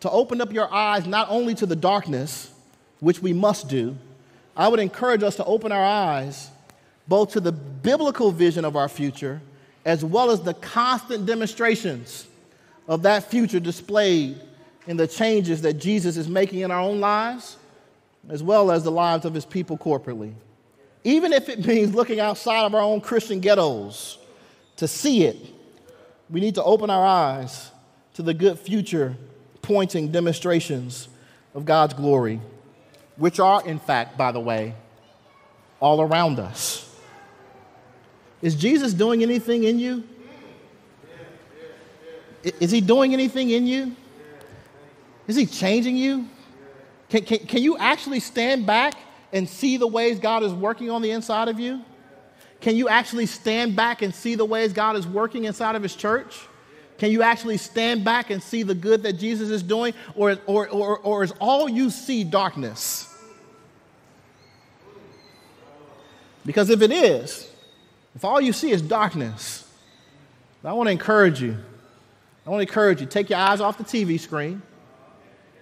to 0.00 0.10
open 0.10 0.40
up 0.40 0.52
your 0.52 0.72
eyes 0.72 1.06
not 1.06 1.28
only 1.30 1.54
to 1.54 1.66
the 1.66 1.76
darkness, 1.76 2.52
which 3.00 3.22
we 3.22 3.32
must 3.32 3.68
do, 3.68 3.96
I 4.56 4.68
would 4.68 4.80
encourage 4.80 5.22
us 5.22 5.36
to 5.36 5.44
open 5.44 5.70
our 5.70 5.84
eyes 5.84 6.50
both 7.08 7.32
to 7.32 7.40
the 7.40 7.52
biblical 7.52 8.32
vision 8.32 8.64
of 8.64 8.74
our 8.74 8.88
future 8.88 9.40
as 9.84 10.04
well 10.04 10.30
as 10.30 10.40
the 10.40 10.54
constant 10.54 11.26
demonstrations 11.26 12.26
of 12.88 13.02
that 13.02 13.30
future 13.30 13.60
displayed 13.60 14.40
in 14.86 14.96
the 14.96 15.06
changes 15.06 15.62
that 15.62 15.74
Jesus 15.74 16.16
is 16.16 16.28
making 16.28 16.60
in 16.60 16.70
our 16.70 16.80
own 16.80 17.00
lives 17.00 17.56
as 18.28 18.42
well 18.42 18.72
as 18.72 18.82
the 18.82 18.90
lives 18.90 19.24
of 19.24 19.34
his 19.34 19.44
people 19.44 19.78
corporately 19.78 20.32
even 21.06 21.32
if 21.32 21.48
it 21.48 21.64
means 21.66 21.94
looking 21.94 22.20
outside 22.20 22.66
of 22.66 22.74
our 22.74 22.82
own 22.82 23.00
Christian 23.00 23.40
ghettos 23.40 24.18
to 24.76 24.88
see 24.88 25.24
it, 25.24 25.36
we 26.28 26.40
need 26.40 26.56
to 26.56 26.64
open 26.64 26.90
our 26.90 27.06
eyes 27.06 27.70
to 28.14 28.22
the 28.22 28.34
good 28.34 28.58
future 28.58 29.16
pointing 29.62 30.10
demonstrations 30.10 31.08
of 31.54 31.64
God's 31.64 31.94
glory, 31.94 32.40
which 33.16 33.38
are, 33.38 33.64
in 33.64 33.78
fact, 33.78 34.18
by 34.18 34.32
the 34.32 34.40
way, 34.40 34.74
all 35.80 36.00
around 36.00 36.40
us. 36.40 36.82
Is 38.42 38.54
Jesus 38.56 38.92
doing 38.92 39.22
anything 39.22 39.64
in 39.64 39.78
you? 39.78 40.04
Is 42.42 42.70
he 42.70 42.80
doing 42.80 43.12
anything 43.12 43.50
in 43.50 43.66
you? 43.66 43.94
Is 45.26 45.36
he 45.36 45.46
changing 45.46 45.96
you? 45.96 46.28
Can, 47.08 47.24
can, 47.24 47.38
can 47.38 47.62
you 47.62 47.78
actually 47.78 48.20
stand 48.20 48.66
back 48.66 48.94
and 49.32 49.48
see 49.48 49.76
the 49.76 49.86
ways 49.86 50.18
God 50.18 50.42
is 50.42 50.52
working 50.52 50.90
on 50.90 51.02
the 51.02 51.10
inside 51.10 51.48
of 51.48 51.58
you? 51.58 51.82
Can 52.60 52.76
you 52.76 52.88
actually 52.88 53.26
stand 53.26 53.76
back 53.76 54.02
and 54.02 54.14
see 54.14 54.34
the 54.34 54.44
ways 54.44 54.72
God 54.72 54.96
is 54.96 55.06
working 55.06 55.44
inside 55.44 55.76
of 55.76 55.82
His 55.82 55.94
church? 55.94 56.38
Can 56.98 57.10
you 57.10 57.22
actually 57.22 57.58
stand 57.58 58.04
back 58.04 58.30
and 58.30 58.42
see 58.42 58.62
the 58.62 58.74
good 58.74 59.02
that 59.02 59.14
Jesus 59.14 59.50
is 59.50 59.62
doing? 59.62 59.92
Or, 60.14 60.38
or, 60.46 60.68
or, 60.68 60.98
or 61.00 61.22
is 61.22 61.32
all 61.40 61.68
you 61.68 61.90
see 61.90 62.24
darkness? 62.24 63.12
Because 66.46 66.70
if 66.70 66.80
it 66.80 66.92
is, 66.92 67.50
if 68.14 68.24
all 68.24 68.40
you 68.40 68.52
see 68.52 68.70
is 68.70 68.80
darkness, 68.80 69.70
I 70.64 70.72
want 70.72 70.86
to 70.86 70.92
encourage 70.92 71.40
you. 71.42 71.56
I 72.46 72.50
want 72.50 72.60
to 72.60 72.66
encourage 72.66 73.00
you. 73.00 73.06
Take 73.06 73.30
your 73.30 73.38
eyes 73.38 73.60
off 73.60 73.76
the 73.78 73.84
TV 73.84 74.18
screen. 74.18 74.62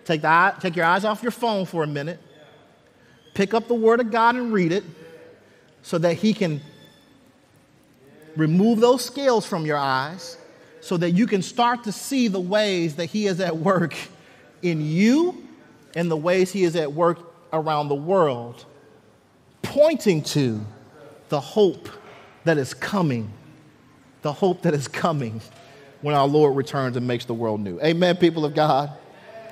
Take, 0.04 0.22
the 0.22 0.54
take 0.60 0.76
your 0.76 0.84
eyes 0.84 1.04
off 1.04 1.22
your 1.22 1.32
phone 1.32 1.66
for 1.66 1.82
a 1.82 1.86
minute 1.86 2.20
pick 3.34 3.52
up 3.52 3.68
the 3.68 3.74
Word 3.74 4.00
of 4.00 4.10
God 4.10 4.36
and 4.36 4.52
read 4.52 4.72
it 4.72 4.84
so 5.82 5.98
that 5.98 6.14
He 6.14 6.32
can 6.32 6.60
remove 8.36 8.80
those 8.80 9.04
scales 9.04 9.46
from 9.46 9.66
your 9.66 9.76
eyes 9.76 10.38
so 10.84 10.98
that 10.98 11.12
you 11.12 11.26
can 11.26 11.40
start 11.40 11.84
to 11.84 11.92
see 11.92 12.28
the 12.28 12.40
ways 12.40 12.96
that 12.96 13.06
He 13.06 13.26
is 13.26 13.40
at 13.40 13.56
work 13.56 13.96
in 14.60 14.82
you 14.82 15.42
and 15.94 16.10
the 16.10 16.16
ways 16.16 16.52
He 16.52 16.64
is 16.64 16.76
at 16.76 16.92
work 16.92 17.18
around 17.54 17.88
the 17.88 17.94
world, 17.94 18.66
pointing 19.62 20.22
to 20.22 20.60
the 21.30 21.40
hope 21.40 21.88
that 22.44 22.58
is 22.58 22.74
coming, 22.74 23.32
the 24.20 24.32
hope 24.32 24.60
that 24.62 24.74
is 24.74 24.86
coming 24.86 25.40
when 26.02 26.14
our 26.14 26.28
Lord 26.28 26.54
returns 26.54 26.98
and 26.98 27.06
makes 27.06 27.24
the 27.24 27.32
world 27.32 27.60
new. 27.60 27.80
Amen, 27.80 28.16
people 28.16 28.44
of 28.44 28.54
God. 28.54 28.92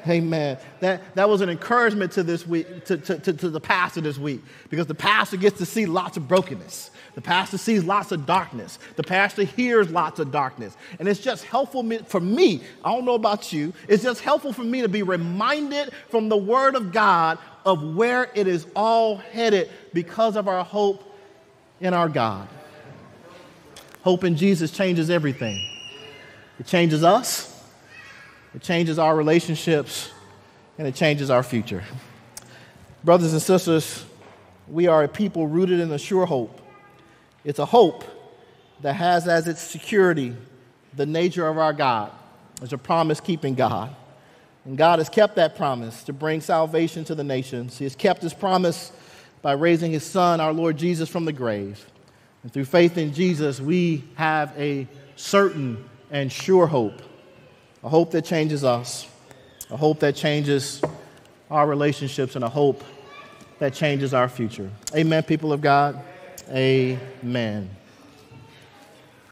Amen. 0.09 0.59
That, 0.81 1.15
that 1.15 1.29
was 1.29 1.41
an 1.43 1.49
encouragement 1.49 2.13
to 2.13 2.23
this 2.23 2.47
week, 2.47 2.85
to, 2.87 2.97
to, 2.97 3.19
to, 3.19 3.33
to 3.33 3.51
the 3.51 3.61
pastor 3.61 4.01
this 4.01 4.19
week, 4.19 4.41
because 4.69 4.87
the 4.87 4.95
pastor 4.95 5.37
gets 5.37 5.59
to 5.59 5.67
see 5.67 5.87
lots 5.87 6.17
of 6.17 6.27
brokenness. 6.27 6.91
The 7.15 7.21
pastor 7.21 7.59
sees 7.59 7.85
lots 7.85 8.11
of 8.11 8.27
darkness. 8.27 8.79
The 8.97 9.03
pastor 9.03 9.45
hears 9.45 9.91
lots 9.91 10.19
of 10.19 10.33
darkness. 10.33 10.77
And 10.99 11.07
it's 11.07 11.21
just 11.21 11.45
helpful 11.45 11.83
for 12.07 12.21
me. 12.21 12.63
I 12.85 12.93
don't 12.93 13.05
know 13.05 13.15
about 13.15 13.53
you. 13.53 13.75
It's 13.87 14.03
just 14.03 14.23
helpful 14.23 14.53
for 14.53 14.65
me 14.65 14.81
to 14.81 14.89
be 14.89 15.03
reminded 15.03 15.93
from 16.09 16.29
the 16.29 16.37
Word 16.37 16.75
of 16.75 16.91
God 16.91 17.39
of 17.65 17.95
where 17.95 18.31
it 18.35 18.47
is 18.47 18.67
all 18.75 19.17
headed 19.17 19.71
because 19.93 20.37
of 20.37 20.49
our 20.49 20.65
hope 20.65 21.05
in 21.81 21.93
our 21.93 22.09
God. 22.09 22.49
Hope 24.03 24.25
in 24.25 24.37
Jesus 24.37 24.71
changes 24.71 25.11
everything. 25.11 25.69
It 26.59 26.67
changes 26.67 27.05
us, 27.05 27.52
it 28.55 28.63
changes 28.63 28.99
our 28.99 29.15
relationships, 29.17 30.11
and 30.79 30.87
it 30.87 30.95
changes 30.95 31.31
our 31.31 31.43
future. 31.43 31.83
Brothers 33.05 33.33
and 33.33 33.43
sisters, 33.43 34.05
we 34.69 34.87
are 34.87 35.05
a 35.05 35.09
people 35.09 35.47
rooted 35.47 35.81
in 35.81 35.91
a 35.91 35.99
sure 35.99 36.27
hope 36.27 36.61
it's 37.45 37.59
a 37.59 37.67
hope 37.67 38.05
that 38.83 38.95
has 38.95 39.27
as 39.27 39.49
its 39.49 39.61
security 39.61 40.35
the 40.95 41.07
nature 41.07 41.47
of 41.49 41.59
our 41.59 41.73
God, 41.73 42.13
as 42.61 42.73
a 42.73 42.79
promise 42.79 43.21
keeping 43.21 43.55
God. 43.55 43.95
And 44.65 44.79
God 44.79 45.01
has 45.01 45.09
kept 45.09 45.37
that 45.37 45.57
promise 45.57 46.05
to 46.05 46.13
bring 46.13 46.41
salvation 46.41 47.05
to 47.07 47.15
the 47.15 47.25
nations. 47.25 47.79
He 47.79 47.85
has 47.85 47.97
kept 47.97 48.23
his 48.23 48.35
promise 48.35 48.93
by 49.41 49.53
raising 49.53 49.91
his 49.91 50.05
son, 50.05 50.41
our 50.41 50.53
Lord 50.53 50.77
Jesus, 50.77 51.09
from 51.09 51.25
the 51.25 51.33
grave. 51.33 51.85
And 52.43 52.53
through 52.53 52.67
faith 52.67 52.97
in 52.97 53.13
Jesus, 53.13 53.61
we 53.61 54.05
have 54.15 54.53
a 54.57 54.87
certain 55.17 55.89
and 56.11 56.31
sure 56.31 56.67
hope, 56.67 57.03
a 57.83 57.89
hope 57.89 58.11
that 58.13 58.25
changes 58.25 58.65
us, 58.65 59.09
a 59.71 59.77
hope 59.77 60.01
that 60.01 60.15
changes 60.15 60.83
our 61.51 61.67
relationships, 61.67 62.37
and 62.37 62.45
a 62.45 62.49
hope 62.49 62.83
that 63.59 63.75
changes 63.75 64.15
our 64.15 64.29
future. 64.29 64.71
Amen, 64.95 65.23
people 65.23 65.53
of 65.53 65.61
God. 65.61 66.01
Amen. 66.51 67.71